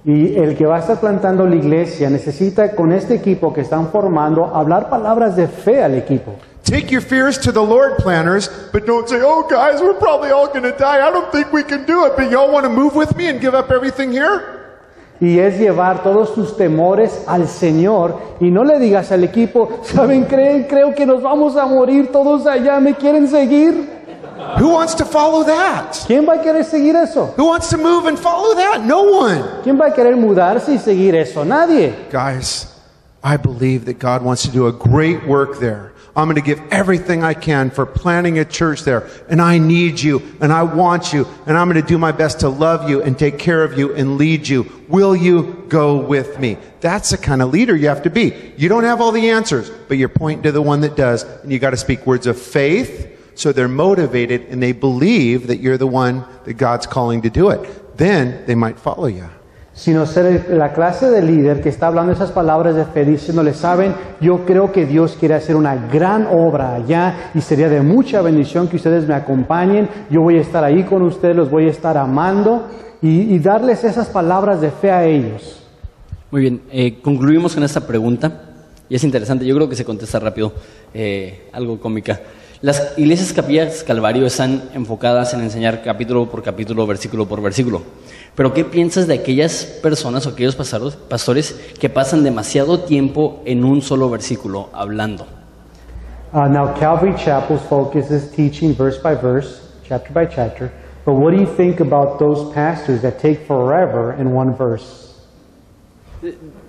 Y 0.05 0.35
el 0.35 0.57
que 0.57 0.65
va 0.65 0.77
a 0.77 0.79
estar 0.79 0.99
plantando 0.99 1.45
la 1.45 1.55
iglesia 1.55 2.09
necesita 2.09 2.75
con 2.75 2.91
este 2.91 3.15
equipo 3.15 3.53
que 3.53 3.61
están 3.61 3.87
formando 3.89 4.45
hablar 4.45 4.89
palabras 4.89 5.35
de 5.35 5.47
fe 5.47 5.81
al 5.81 5.95
equipo. 5.95 6.33
Take 6.73 6.89
your 6.89 7.01
fears 7.01 7.37
to 7.45 7.51
the 7.51 7.61
Lord, 7.61 7.99
planners, 7.99 8.49
but 8.71 8.87
don't 8.87 9.07
say, 9.07 9.21
oh, 9.21 9.47
guys, 9.47 9.79
we're 9.79 9.93
probably 9.93 10.31
all 10.31 10.47
going 10.47 10.63
to 10.63 10.71
die. 10.71 11.07
I 11.07 11.11
don't 11.11 11.31
think 11.31 11.53
we 11.53 11.61
can 11.61 11.85
do 11.85 12.05
it, 12.05 12.13
but 12.17 12.31
y'all 12.31 12.51
want 12.51 12.63
to 12.63 12.69
move 12.69 12.95
with 12.95 13.15
me 13.15 13.27
and 13.27 13.39
give 13.39 13.53
up 13.53 13.69
everything 13.69 14.11
here? 14.11 14.81
Y 15.21 15.37
es 15.37 15.59
llevar 15.59 16.01
todos 16.01 16.33
tus 16.33 16.57
temores 16.57 17.25
al 17.27 17.47
Señor 17.47 18.19
y 18.41 18.49
no 18.49 18.63
le 18.63 18.79
digas 18.79 19.11
al 19.11 19.23
equipo, 19.23 19.81
¿saben? 19.83 20.25
Creen, 20.25 20.63
creo 20.63 20.95
que 20.95 21.05
nos 21.05 21.21
vamos 21.21 21.55
a 21.57 21.67
morir 21.67 22.11
todos 22.11 22.47
allá, 22.47 22.79
¿me 22.79 22.95
quieren 22.95 23.27
seguir? 23.27 23.87
Who 24.59 24.69
wants 24.69 24.95
to 24.95 25.05
follow 25.05 25.43
that? 25.43 25.95
¿Quién 26.07 26.27
va 26.27 26.33
a 26.33 26.41
querer 26.41 26.65
seguir 26.65 26.95
eso? 26.95 27.35
Who 27.37 27.49
wants 27.49 27.69
to 27.69 27.77
move 27.77 28.07
and 28.07 28.17
follow 28.17 28.55
that? 28.55 28.83
No 28.83 29.03
one. 29.03 29.43
¿Quién 29.63 29.79
va 29.79 29.89
a 29.89 29.93
querer 29.93 30.17
mudarse 30.17 30.73
y 30.73 30.79
seguir 30.79 31.13
eso? 31.13 31.45
Nadie. 31.45 31.93
Guys, 32.11 32.65
I 33.23 33.37
believe 33.37 33.85
that 33.85 33.99
God 33.99 34.23
wants 34.23 34.41
to 34.41 34.49
do 34.49 34.65
a 34.65 34.71
great 34.71 35.23
work 35.27 35.59
there. 35.59 35.92
I'm 36.15 36.27
going 36.27 36.35
to 36.35 36.41
give 36.41 36.61
everything 36.71 37.23
I 37.23 37.33
can 37.33 37.71
for 37.71 37.87
planning 37.87 38.37
a 38.37 38.45
church 38.45 38.83
there. 38.83 39.09
And 39.29 39.41
I 39.41 39.57
need 39.57 39.99
you 39.99 40.21
and 40.41 40.53
I 40.53 40.61
want 40.61 41.11
you. 41.11 41.27
And 41.47 41.57
I'm 41.57 41.67
going 41.67 41.81
to 41.81 41.87
do 41.87 41.97
my 41.97 42.11
best 42.11 42.41
to 42.41 42.49
love 42.49 42.87
you 42.87 43.01
and 43.01 43.17
take 43.17 43.39
care 43.39 43.63
of 43.63 43.77
you 43.77 43.95
and 43.95 44.17
lead 44.17 44.47
you. 44.47 44.71
Will 44.87 45.15
you 45.15 45.65
go 45.69 45.97
with 45.97 46.39
me? 46.39 46.57
That's 46.81 47.09
the 47.09 47.17
kind 47.17 47.41
of 47.41 47.51
leader 47.51 47.75
you 47.75 47.87
have 47.87 48.03
to 48.03 48.11
be. 48.11 48.53
You 48.57 48.69
don't 48.69 48.83
have 48.83 49.01
all 49.01 49.11
the 49.11 49.31
answers, 49.31 49.71
but 49.87 49.97
you're 49.97 50.09
pointing 50.09 50.43
to 50.43 50.51
the 50.51 50.61
one 50.61 50.81
that 50.81 50.95
does. 50.95 51.23
And 51.23 51.51
you 51.51 51.57
got 51.57 51.71
to 51.71 51.77
speak 51.77 52.05
words 52.05 52.27
of 52.27 52.39
faith 52.39 53.09
so 53.35 53.51
they're 53.51 53.67
motivated 53.67 54.41
and 54.49 54.61
they 54.61 54.71
believe 54.71 55.47
that 55.47 55.57
you're 55.57 55.77
the 55.77 55.87
one 55.87 56.25
that 56.45 56.53
God's 56.53 56.85
calling 56.85 57.23
to 57.23 57.31
do 57.31 57.49
it. 57.49 57.97
Then 57.97 58.45
they 58.45 58.55
might 58.55 58.77
follow 58.77 59.07
you. 59.07 59.29
Sino 59.73 60.05
ser 60.05 60.47
la 60.51 60.71
clase 60.71 61.09
de 61.09 61.21
líder 61.21 61.61
que 61.61 61.69
está 61.69 61.87
hablando 61.87 62.11
esas 62.11 62.31
palabras 62.31 62.75
de 62.75 62.85
fe, 62.85 63.05
diciéndole, 63.05 63.53
saben, 63.53 63.95
yo 64.21 64.45
creo 64.45 64.71
que 64.71 64.85
Dios 64.85 65.17
quiere 65.19 65.33
hacer 65.33 65.55
una 65.55 65.75
gran 65.75 66.27
obra 66.27 66.75
allá 66.75 67.31
y 67.33 67.41
sería 67.41 67.69
de 67.69 67.81
mucha 67.81 68.21
bendición 68.21 68.67
que 68.67 68.75
ustedes 68.75 69.07
me 69.07 69.15
acompañen. 69.15 69.89
Yo 70.09 70.21
voy 70.21 70.37
a 70.37 70.41
estar 70.41 70.63
ahí 70.63 70.83
con 70.83 71.01
ustedes, 71.01 71.35
los 71.35 71.49
voy 71.49 71.65
a 71.65 71.71
estar 71.71 71.97
amando 71.97 72.67
y, 73.01 73.33
y 73.33 73.39
darles 73.39 73.83
esas 73.83 74.09
palabras 74.09 74.61
de 74.61 74.69
fe 74.69 74.91
a 74.91 75.05
ellos. 75.05 75.63
Muy 76.33 76.41
bien, 76.41 76.61
eh, 76.71 76.99
concluimos 76.99 77.53
con 77.53 77.63
esta 77.63 77.85
pregunta 77.85 78.41
y 78.89 78.95
es 78.95 79.03
interesante, 79.03 79.45
yo 79.45 79.55
creo 79.55 79.69
que 79.69 79.75
se 79.75 79.85
contesta 79.85 80.19
rápido, 80.19 80.51
eh, 80.91 81.47
algo 81.51 81.79
cómica. 81.79 82.21
Las 82.61 82.97
iglesias 82.97 83.33
capillas 83.33 83.83
Calvario 83.83 84.25
están 84.25 84.63
enfocadas 84.73 85.33
en 85.33 85.41
enseñar 85.41 85.83
capítulo 85.83 86.29
por 86.29 86.41
capítulo, 86.41 86.87
versículo 86.87 87.27
por 87.27 87.41
versículo. 87.41 87.83
Pero 88.35 88.53
¿qué 88.53 88.65
piensas 88.65 89.05
de 89.07 89.13
aquellas 89.13 89.63
personas 89.81 90.25
o 90.25 90.29
aquellos 90.29 90.55
pastores 90.55 91.55
que 91.79 91.89
pasan 91.89 92.23
demasiado 92.23 92.79
tiempo 92.79 93.41
en 93.45 93.63
un 93.63 93.81
solo 93.81 94.09
versículo 94.09 94.69
hablando? 94.73 95.27
Uh, 96.33 96.47
now, 96.47 96.73
Calvary 96.79 97.13
Chapel's 97.15 97.61
focus 97.69 98.09
is 98.09 98.31
teaching 98.31 98.75
verse 98.75 98.97
by 98.97 99.13
verse, 99.13 99.61
chapter 99.87 100.11
by 100.11 100.25
chapter. 100.25 100.71
But 101.05 101.13
what 101.13 101.31
do 101.31 101.39
you 101.39 101.45
think 101.45 101.79
about 101.79 102.17
those 102.17 102.51
pastors 102.55 103.03
that 103.03 103.19
take 103.19 103.45
forever 103.45 104.15
in 104.19 104.33
one 104.33 104.55
verse? 104.57 105.03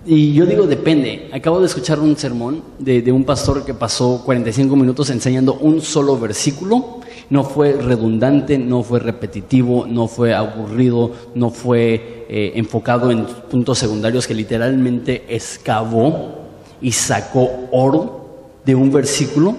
Y 0.05 0.33
yo 0.33 0.45
digo, 0.45 0.67
depende. 0.67 1.29
Acabo 1.33 1.59
de 1.61 1.65
escuchar 1.65 1.99
un 1.99 2.15
sermón 2.15 2.61
de, 2.77 3.01
de 3.01 3.11
un 3.11 3.23
pastor 3.23 3.65
que 3.65 3.73
pasó 3.73 4.21
45 4.23 4.75
minutos 4.75 5.09
enseñando 5.09 5.55
un 5.55 5.81
solo 5.81 6.19
versículo. 6.19 6.99
No 7.29 7.43
fue 7.43 7.73
redundante, 7.73 8.57
no 8.57 8.83
fue 8.83 8.99
repetitivo, 8.99 9.85
no 9.87 10.07
fue 10.07 10.33
aburrido, 10.33 11.11
no 11.33 11.49
fue 11.49 12.25
eh, 12.29 12.53
enfocado 12.55 13.11
en 13.11 13.25
puntos 13.25 13.79
secundarios 13.79 14.27
que 14.27 14.33
literalmente 14.33 15.25
excavó 15.29 16.43
y 16.81 16.91
sacó 16.91 17.67
oro 17.71 18.59
de 18.65 18.75
un 18.75 18.91
versículo. 18.91 19.55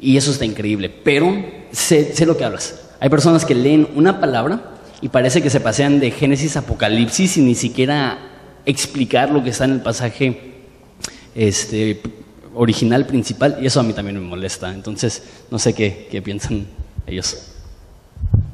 Y 0.00 0.16
eso 0.16 0.30
está 0.30 0.44
increíble. 0.44 0.90
Pero 0.90 1.34
sé, 1.72 2.14
sé 2.14 2.26
lo 2.26 2.36
que 2.36 2.44
hablas. 2.44 2.80
Hay 3.00 3.08
personas 3.08 3.44
que 3.44 3.54
leen 3.54 3.88
una 3.94 4.20
palabra 4.20 4.74
y 5.00 5.08
parece 5.08 5.42
que 5.42 5.50
se 5.50 5.60
pasean 5.60 6.00
de 6.00 6.10
Génesis 6.10 6.56
a 6.56 6.60
Apocalipsis 6.60 7.36
y 7.36 7.42
ni 7.42 7.54
siquiera 7.54 8.18
explicar 8.64 9.30
lo 9.30 9.42
que 9.42 9.50
está 9.50 9.64
en 9.64 9.72
el 9.72 9.80
pasaje 9.82 10.54
este, 11.34 12.00
original, 12.56 13.04
principal, 13.04 13.58
y 13.60 13.66
eso 13.66 13.80
a 13.80 13.82
mí 13.82 13.92
también 13.92 14.20
me 14.20 14.28
molesta. 14.28 14.72
Entonces, 14.72 15.22
no 15.50 15.58
sé 15.58 15.74
qué, 15.74 16.08
qué 16.10 16.22
piensan 16.22 16.66
ellos. 17.06 17.52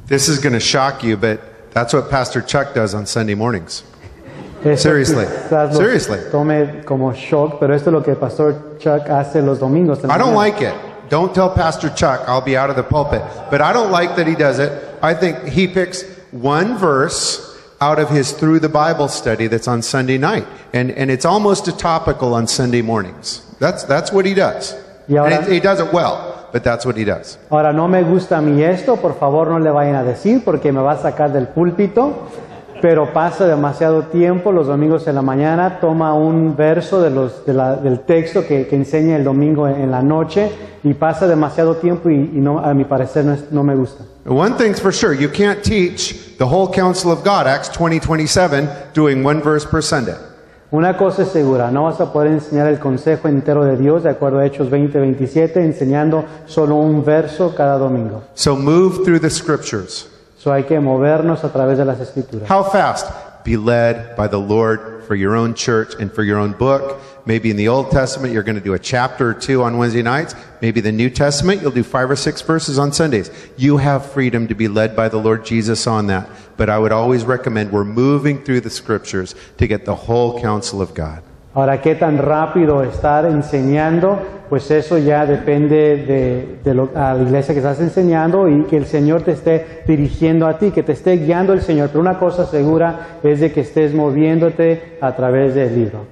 This 0.07 0.29
is 0.29 0.39
going 0.39 0.53
to 0.53 0.61
shock 0.61 1.03
you, 1.03 1.17
but 1.17 1.41
that's 1.73 1.95
what 1.95 2.11
Pastor 2.11 2.43
Chuck 2.43 2.75
does 2.75 2.95
on 2.95 3.07
Sunday 3.07 3.35
mornings. 3.35 3.85
Eso 4.65 4.83
Seriously. 4.83 5.25
quizás 5.25 5.77
Seriously. 5.77 6.19
Tome 6.31 6.85
como 6.85 7.13
shock, 7.13 7.59
pero 7.59 7.75
esto 7.75 7.91
es 7.91 7.95
lo 7.95 8.03
que 8.03 8.15
pastor 8.15 8.79
Chuck 8.79 9.09
hace 9.09 9.43
los 9.43 9.59
domingos. 9.59 10.05
I 10.05 10.19
don't 10.19 10.35
like 10.35 10.61
it. 10.61 10.75
Don't 11.09 11.35
tell 11.35 11.51
Pastor 11.51 11.91
Chuck 11.91 12.27
I'll 12.27 12.41
be 12.41 12.57
out 12.57 12.71
of 12.71 12.77
the 12.77 12.83
pulpit. 12.83 13.23
But 13.51 13.61
I 13.61 13.73
don't 13.73 13.91
like 13.91 14.17
that 14.17 14.27
he 14.27 14.35
does 14.35 14.59
it. 14.59 14.73
I 15.03 15.15
think 15.15 15.45
he 15.45 15.67
picks 15.67 16.05
one 16.31 16.79
verse 16.79 17.59
out 17.81 17.99
of 17.99 18.09
his 18.09 18.33
Through 18.33 18.61
the 18.61 18.69
Bible 18.69 19.09
study 19.09 19.47
that's 19.47 19.69
on 19.69 19.83
Sunday 19.83 20.17
night. 20.17 20.47
And, 20.73 20.91
and 20.93 21.11
it's 21.11 21.25
almost 21.27 21.69
a 21.69 21.77
topical 21.77 22.33
on 22.33 22.47
Sunday 22.47 22.81
mornings. 22.81 23.43
That's, 23.63 23.87
that's 23.87 24.13
what 24.13 24.27
he 24.27 24.35
does. 24.35 24.77
Y 25.07 25.17
ahora- 25.17 25.37
And 25.37 25.47
it- 25.47 25.53
he 25.55 25.61
does 25.61 25.79
it 25.79 25.93
well, 25.93 26.49
but 26.53 26.63
that's 26.65 26.85
what 26.85 26.97
he 26.97 27.05
does. 27.05 27.39
Ahora, 27.49 27.73
no 27.73 27.87
me 27.87 28.03
gusta 28.03 28.39
a 28.39 28.41
mí 28.41 28.61
esto, 28.63 28.97
por 28.97 29.15
favor 29.19 29.47
no 29.49 29.61
le 29.61 29.71
vayan 29.71 29.95
a 29.95 30.03
decir 30.03 30.43
porque 30.45 30.73
me 30.73 30.81
va 30.81 30.93
a 30.93 30.99
sacar 30.99 31.33
del 31.33 31.47
púlpito, 31.47 32.27
pero 32.81 33.13
pasa 33.13 33.47
demasiado 33.47 34.03
tiempo 34.07 34.51
los 34.51 34.67
domingos 34.67 35.07
en 35.07 35.15
la 35.15 35.23
mañana, 35.23 35.79
toma 35.81 36.13
un 36.15 36.57
verso 36.57 37.01
de 37.01 37.11
los, 37.11 37.47
de 37.47 37.55
la- 37.55 37.77
del 37.77 38.01
texto 38.01 38.45
que, 38.45 38.67
que 38.67 38.75
enseña 38.75 39.15
el 39.15 39.23
domingo 39.23 39.69
en, 39.69 39.81
en 39.83 39.91
la 39.93 40.03
noche 40.03 40.51
y 40.83 40.95
pasa 40.95 41.29
demasiado 41.29 41.77
tiempo 41.77 42.11
y, 42.11 42.15
y 42.15 42.41
no, 42.41 42.59
a 42.59 42.75
mi 42.75 42.85
parecer 42.85 43.25
no, 43.25 43.35
es- 43.35 43.53
no 43.53 43.63
me 43.63 43.77
gusta. 43.77 44.03
One 44.27 44.57
thing's 44.57 44.81
for 44.81 44.93
sure, 44.93 45.15
you 45.15 45.29
can't 45.29 45.63
teach 45.63 46.37
the 46.39 46.45
whole 46.47 46.69
counsel 46.69 47.13
of 47.13 47.23
God, 47.25 47.47
Acts 47.47 47.69
20, 47.71 48.01
27, 48.01 48.69
doing 48.95 49.25
one 49.25 49.41
verse 49.41 49.65
per 49.65 49.81
Sunday. 49.83 50.15
Una 50.73 50.97
cosa 50.97 51.25
es 51.25 51.29
segura, 51.29 51.71
no 51.71 51.85
vas 51.85 52.01
a 52.01 52.11
poder 52.15 52.33
enseñar 52.33 52.67
el 52.67 52.79
consejo 52.79 53.29
entero 53.29 53.63
de 53.63 53.77
Dios, 53.77 54.05
de 54.05 54.09
acuerdo 54.09 54.39
a 54.39 54.47
Hechos 54.47 54.71
20, 54.71 54.99
27, 54.99 55.63
enseñando 55.63 56.25
solo 56.47 56.77
un 56.77 57.05
verso 57.05 57.55
cada 57.55 57.77
domingo. 57.77 58.23
So 58.33 58.57
move 58.57 59.05
through 59.05 59.21
the 59.21 59.29
scriptures. 59.29 60.09
So 60.39 60.51
hay 60.51 60.65
que 60.65 60.81
movernos 60.81 61.45
a 61.45 61.53
través 61.53 61.77
de 61.77 61.85
las 61.85 62.01
escrituras. 62.01 62.51
How 62.51 62.65
fast? 62.65 63.32
Be 63.45 63.57
led 63.57 64.17
by 64.17 64.29
the 64.29 64.39
Lord 64.39 65.05
for 65.05 65.15
your 65.15 65.37
own 65.37 65.55
church 65.55 65.95
and 65.99 66.13
for 66.13 66.23
your 66.23 66.39
own 66.39 66.53
book. 66.53 67.01
Maybe 67.27 67.51
in 67.51 67.57
the 67.57 67.69
Old 67.69 67.91
Testament, 67.91 68.33
you're 68.33 68.43
going 68.43 68.57
to 68.57 68.63
do 68.63 68.75
a 68.75 68.79
chapter 68.79 69.31
or 69.31 69.35
two 69.35 69.63
on 69.63 69.79
Wednesday 69.79 70.03
nights. 70.03 70.35
Maybe 70.61 70.81
the 70.81 70.93
New 70.93 71.11
Testament, 71.11 71.61
you'll 71.61 71.71
do 71.71 71.83
five 71.83 72.11
or 72.11 72.17
six 72.17 72.41
verses 72.41 72.79
on 72.79 72.93
Sundays. 72.93 73.31
You 73.57 73.77
have 73.77 74.11
freedom 74.13 74.49
to 74.49 74.55
be 74.55 74.69
led 74.69 74.97
by 74.97 75.09
the 75.09 75.19
Lord 75.19 75.45
Jesus 75.45 75.87
on 75.87 76.07
that. 76.09 76.29
But 76.57 76.71
I 76.71 76.79
would 76.79 76.93
always 76.93 77.25
recommend 77.25 77.73
we're 77.73 77.85
moving 77.85 78.45
through 78.45 78.61
the 78.61 78.71
scriptures 78.71 79.35
to 79.59 79.67
get 79.67 79.85
the 79.85 79.95
whole 79.95 80.41
counsel 80.41 80.83
of 80.83 80.95
God. 80.95 81.23
Ahora, 81.55 81.81
¿qué 81.83 81.95
tan 81.97 82.17
rápido 82.17 82.83
estar 82.83 83.27
enseñando? 83.27 84.19
Pues 84.49 84.71
eso 84.71 84.97
ya 84.97 85.27
depende 85.27 85.97
de, 86.07 86.59
de 86.65 86.75
lo- 86.75 86.91
a 86.95 87.13
la 87.15 87.23
iglesia 87.23 87.53
que 87.53 87.61
estás 87.61 87.79
enseñando 87.81 88.49
y 88.49 88.63
que 88.65 88.77
el 88.79 88.87
Señor 88.87 89.23
te 89.23 89.33
esté 89.33 89.83
dirigiendo 89.87 90.47
a 90.47 90.59
ti, 90.59 90.71
que 90.71 90.83
te 90.83 90.93
esté 90.93 91.17
guiando 91.19 91.53
el 91.53 91.61
Señor. 91.61 91.89
Pero 91.89 92.01
una 92.01 92.19
cosa 92.19 92.47
segura 92.47 93.19
es 93.23 93.41
de 93.41 93.53
que 93.53 93.61
estés 93.61 93.93
moviéndote 93.95 94.97
a 95.01 95.15
través 95.15 95.55
del 95.55 95.75
libro. 95.75 96.07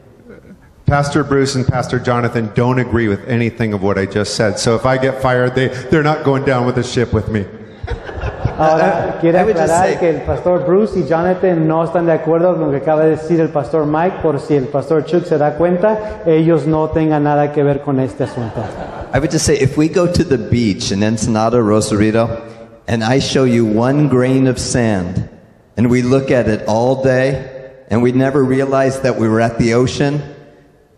Pastor 0.85 1.23
Bruce 1.25 1.57
and 1.57 1.67
Pastor 1.67 2.03
Jonathan 2.03 2.51
don't 2.55 2.81
agree 2.81 3.09
with 3.09 3.21
anything 3.29 3.73
of 3.73 3.83
what 3.83 3.97
I 3.97 4.07
just 4.07 4.35
said. 4.35 4.57
So 4.59 4.75
if 4.75 4.85
I 4.85 4.99
get 4.99 5.23
fired, 5.23 5.55
they, 5.55 5.69
they're 5.91 6.03
not 6.03 6.23
going 6.25 6.45
down 6.45 6.67
with 6.67 6.75
the 6.75 6.83
ship 6.83 7.13
with 7.15 7.29
me. 7.29 7.47
Ahora, 8.59 9.19
quiero 9.21 9.39
I 9.39 9.43
would 9.45 9.57
just 9.57 9.71
aclarar 9.71 9.89
say- 9.89 9.99
que 9.99 10.11
el 10.11 10.21
pastor 10.23 10.65
Bruce 10.67 10.99
y 10.99 11.07
Jonathan 11.07 11.67
no 11.67 11.85
están 11.85 12.07
de 12.07 12.13
acuerdo 12.13 12.55
con 12.55 12.67
lo 12.67 12.71
que 12.71 12.79
acaba 12.79 13.05
de 13.05 13.11
decir 13.11 13.41
el 13.41 13.49
pastor 13.49 13.87
Mike, 13.87 14.19
por 14.23 14.39
si 14.41 14.55
el 14.55 14.65
pastor 14.67 15.05
Chuck 15.05 15.25
se 15.25 15.39
da 15.39 15.57
cuenta, 15.57 16.23
ellos 16.27 16.67
no 16.67 16.89
tengan 16.91 17.25
nada 17.25 17.53
que 17.53 17.63
ver 17.63 17.81
con 17.81 18.01
este 18.01 18.25
asunto. 18.25 18.63
I 19.13 19.19
would 19.19 19.31
just 19.31 19.45
say 19.45 19.57
if 19.57 19.77
we 19.77 19.89
go 19.89 20.07
to 20.07 20.25
the 20.25 20.39
beach 20.39 20.93
in 20.93 21.03
Ensenada, 21.03 21.61
Rosarito, 21.63 22.29
and 22.87 23.03
I 23.03 23.19
show 23.21 23.45
you 23.45 23.65
one 23.65 24.09
grain 24.09 24.47
of 24.47 24.59
sand, 24.59 25.29
and 25.77 25.91
we 25.91 26.03
look 26.03 26.31
at 26.31 26.47
it 26.49 26.63
all 26.67 27.03
day, 27.03 27.45
and 27.91 28.03
we 28.03 28.13
never 28.13 28.45
realize 28.45 29.01
that 29.01 29.19
we 29.19 29.29
were 29.29 29.41
at 29.41 29.59
the 29.59 29.75
ocean, 29.75 30.23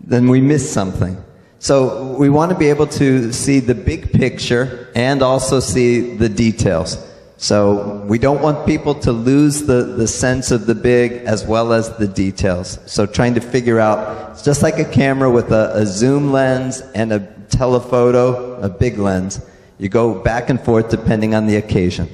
then 0.01 0.29
we 0.29 0.41
miss 0.41 0.69
something. 0.71 1.17
So 1.59 2.17
we 2.19 2.29
want 2.29 2.51
to 2.51 2.59
be 2.59 2.71
able 2.71 2.89
to 2.99 3.33
see 3.33 3.61
the 3.61 3.75
big 3.75 4.13
picture 4.13 4.89
and 4.97 5.23
also 5.23 5.61
see 5.61 6.17
the 6.17 6.29
details. 6.29 6.99
So 7.43 8.05
we 8.07 8.19
don't 8.21 8.41
want 8.41 8.67
people 8.67 8.95
to 9.01 9.11
lose 9.11 9.67
the, 9.67 9.83
the 9.83 10.07
sense 10.07 10.53
of 10.53 10.67
the 10.67 10.77
big 10.77 11.25
as 11.27 11.45
well 11.45 11.73
as 11.73 11.91
the 11.97 12.07
details. 12.07 12.79
So 12.87 13.05
trying 13.05 13.35
to 13.35 13.41
figure 13.41 13.81
out, 13.81 14.31
it's 14.31 14.45
just 14.45 14.63
like 14.63 14.79
a 14.79 14.85
camera 14.85 15.29
with 15.29 15.51
a, 15.51 15.73
a 15.75 15.85
zoom 15.85 16.31
lens 16.31 16.83
and 16.95 17.13
a 17.13 17.19
telephoto, 17.51 18.63
a 18.63 18.69
big 18.69 18.97
lens. 18.97 19.45
You 19.79 19.89
go 19.89 20.23
back 20.23 20.51
and 20.51 20.61
forth 20.61 20.89
depending 20.89 21.35
on 21.35 21.49
the 21.49 21.57
occasion. 21.57 22.09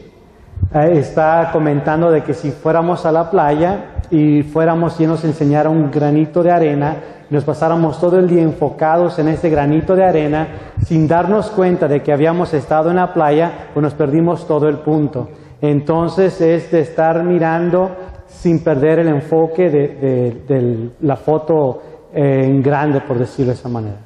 Eh, 0.73 0.99
Está 0.99 1.51
comentando 1.53 2.11
de 2.11 2.23
que 2.23 2.33
si 2.33 2.51
fuéramos 2.51 3.05
a 3.05 3.13
la 3.13 3.31
playa 3.31 4.01
y 4.11 4.43
fuéramos 4.43 4.99
y 4.99 5.07
nos 5.07 5.25
enseñara 5.25 5.69
un 5.69 5.91
granito 5.91 6.43
de 6.43 6.53
arena, 6.53 6.97
nos 7.31 7.45
pasáramos 7.45 8.01
todo 8.01 8.19
el 8.19 8.29
día 8.29 8.43
enfocados 8.43 9.19
en 9.19 9.29
ese 9.29 9.51
granito 9.51 9.95
de 9.95 10.05
arena 10.05 10.49
sin 10.87 11.07
darnos 11.07 11.51
cuenta 11.51 11.87
de 11.89 12.03
que 12.03 12.13
habíamos 12.13 12.55
estado 12.55 12.91
en 12.91 12.97
la 12.97 13.13
playa, 13.13 13.69
pues 13.75 13.83
nos 13.83 13.95
perdimos 13.95 14.47
todo 14.47 14.69
el 14.69 14.79
punto. 14.79 15.29
Entonces 15.61 16.41
es 16.41 16.71
de 16.71 16.81
estar 16.81 17.23
mirando 17.25 17.95
sin 18.29 18.61
perder 18.61 19.01
el 19.01 19.09
enfoque 19.09 19.69
de, 19.71 20.91
la 21.01 21.17
foto 21.17 21.83
eh, 22.15 22.45
en 22.45 22.63
grande, 22.63 23.01
por 23.01 23.19
decirlo 23.19 23.53
de 23.53 23.59
esa 23.59 23.69
manera. 23.69 23.97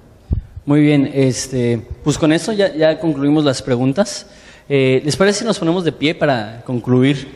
Muy 0.65 0.81
bien, 0.81 1.11
este, 1.13 1.83
pues 2.03 2.17
con 2.17 2.33
esto 2.33 2.53
ya, 2.53 2.75
ya 2.75 2.99
concluimos 2.99 3.45
las 3.45 3.61
preguntas. 3.63 4.27
Eh, 4.69 5.03
¿Les 5.05 5.17
parece 5.17 5.41
si 5.41 5.45
nos 5.45 5.59
ponemos 5.59 5.85
de 5.85 5.93
pie 5.93 6.15
para 6.15 6.63
concluir 6.65 7.29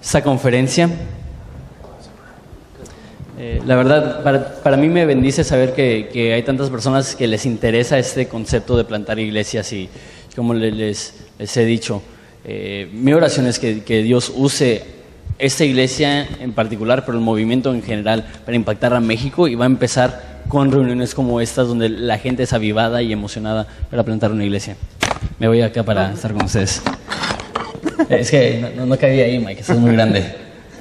esta 0.00 0.22
conferencia? 0.22 0.88
Eh, 3.38 3.60
la 3.66 3.76
verdad, 3.76 4.22
para, 4.22 4.54
para 4.62 4.76
mí 4.78 4.88
me 4.88 5.04
bendice 5.04 5.44
saber 5.44 5.74
que, 5.74 6.08
que 6.12 6.32
hay 6.32 6.42
tantas 6.42 6.70
personas 6.70 7.14
que 7.14 7.26
les 7.26 7.44
interesa 7.44 7.98
este 7.98 8.28
concepto 8.28 8.76
de 8.78 8.84
plantar 8.84 9.18
iglesias 9.18 9.70
y 9.74 9.88
como 10.34 10.54
le- 10.54 10.72
les, 10.72 11.14
les 11.38 11.54
he 11.56 11.64
dicho, 11.66 12.02
eh, 12.44 12.88
mi 12.92 13.12
oración 13.12 13.46
es 13.46 13.58
que, 13.58 13.82
que 13.84 14.02
Dios 14.02 14.32
use 14.34 14.84
esta 15.38 15.64
iglesia 15.64 16.26
en 16.40 16.52
particular, 16.52 17.04
pero 17.04 17.18
el 17.18 17.24
movimiento 17.24 17.74
en 17.74 17.82
general, 17.82 18.24
para 18.46 18.56
impactar 18.56 18.94
a 18.94 19.00
México 19.00 19.48
y 19.48 19.54
va 19.54 19.64
a 19.64 19.66
empezar 19.66 20.36
con 20.48 20.70
reuniones 20.72 21.14
como 21.14 21.40
estas 21.42 21.68
donde 21.68 21.90
la 21.90 22.16
gente 22.18 22.44
es 22.44 22.52
avivada 22.54 23.02
y 23.02 23.12
emocionada 23.12 23.66
para 23.90 24.02
plantar 24.02 24.30
una 24.32 24.44
iglesia. 24.44 24.76
Me 25.38 25.48
voy 25.48 25.60
acá 25.60 25.82
para 25.82 26.12
estar 26.12 26.32
con 26.32 26.44
ustedes. 26.44 26.80
Es 28.08 28.30
que 28.30 28.60
no, 28.60 28.70
no, 28.70 28.86
no 28.86 28.96
cabía 28.98 29.24
ahí, 29.24 29.38
Mike, 29.38 29.60
estás 29.60 29.76
muy 29.76 29.92
grande. 29.92 30.24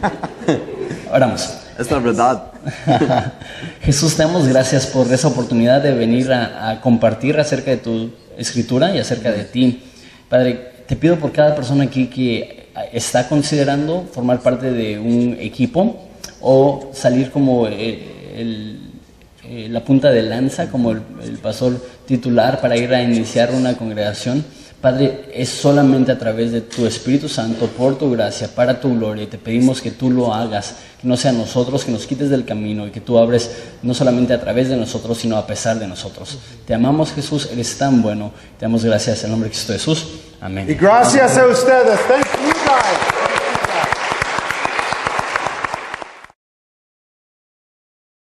Oramos. 1.11 1.49
Es 1.77 1.91
la 1.91 1.99
verdad. 1.99 2.53
Jesús, 3.81 4.15
te 4.15 4.23
damos 4.23 4.47
gracias 4.47 4.87
por 4.87 5.11
esa 5.11 5.27
oportunidad 5.27 5.81
de 5.81 5.93
venir 5.93 6.31
a, 6.31 6.79
compartir 6.81 7.37
acerca 7.37 7.71
de 7.71 7.77
tu 7.77 8.11
escritura 8.37 8.95
y 8.95 8.99
acerca 8.99 9.31
de 9.31 9.43
ti. 9.43 9.83
Padre, 10.29 10.71
te 10.87 10.95
pido 10.95 11.17
por 11.17 11.33
cada 11.33 11.53
persona 11.53 11.83
aquí 11.83 12.07
que 12.07 12.69
está 12.93 13.27
considerando 13.27 14.07
formar 14.09 14.39
parte 14.39 14.71
de 14.71 14.97
un 14.99 15.37
equipo 15.39 16.07
o 16.39 16.91
salir 16.93 17.29
como 17.29 17.67
eh, 17.67 18.79
eh, 19.43 19.67
la 19.69 19.83
punta 19.83 20.11
de 20.11 20.21
lanza, 20.21 20.71
como 20.71 20.91
el, 20.91 21.01
el 21.23 21.39
pastor 21.39 21.73
titular 22.05 22.61
para 22.61 22.77
ir 22.77 22.93
a 22.93 23.03
iniciar 23.03 23.51
una 23.51 23.75
congregación. 23.75 24.45
Padre, 24.85 25.31
es 25.33 25.49
solamente 25.49 26.11
a 26.11 26.19
través 26.19 26.51
de 26.51 26.61
tu 26.61 26.85
Espíritu 26.85 27.27
Santo, 27.27 27.65
por 27.65 27.97
tu 27.97 28.11
gracia, 28.11 28.47
para 28.53 28.79
tu 28.79 28.95
gloria. 28.95 29.27
Te 29.27 29.39
pedimos 29.39 29.81
que 29.81 29.89
tú 29.89 30.11
lo 30.11 30.31
hagas, 30.31 30.75
que 31.01 31.07
no 31.07 31.17
sea 31.17 31.31
nosotros, 31.31 31.83
que 31.83 31.91
nos 31.91 32.05
quites 32.05 32.29
del 32.29 32.45
camino 32.45 32.85
y 32.85 32.91
que 32.91 33.01
tú 33.01 33.17
abres 33.17 33.49
no 33.81 33.95
solamente 33.95 34.35
a 34.35 34.39
través 34.39 34.69
de 34.69 34.77
nosotros, 34.77 35.17
sino 35.17 35.37
a 35.37 35.47
pesar 35.47 35.79
de 35.79 35.87
nosotros. 35.87 36.37
Te 36.67 36.75
amamos 36.75 37.13
Jesús, 37.13 37.49
eres 37.51 37.75
tan 37.79 38.03
bueno. 38.03 38.31
Te 38.59 38.65
damos 38.65 38.85
gracias 38.85 39.21
en 39.21 39.25
el 39.25 39.31
nombre 39.31 39.49
de 39.49 39.53
Cristo 39.55 39.73
Jesús. 39.73 40.05
Amén. 40.39 40.69
Y 40.69 40.75
gracias 40.75 41.35
a 41.35 41.47
ustedes. 41.47 41.99
Thank 42.07 42.25
you. 43.15 43.24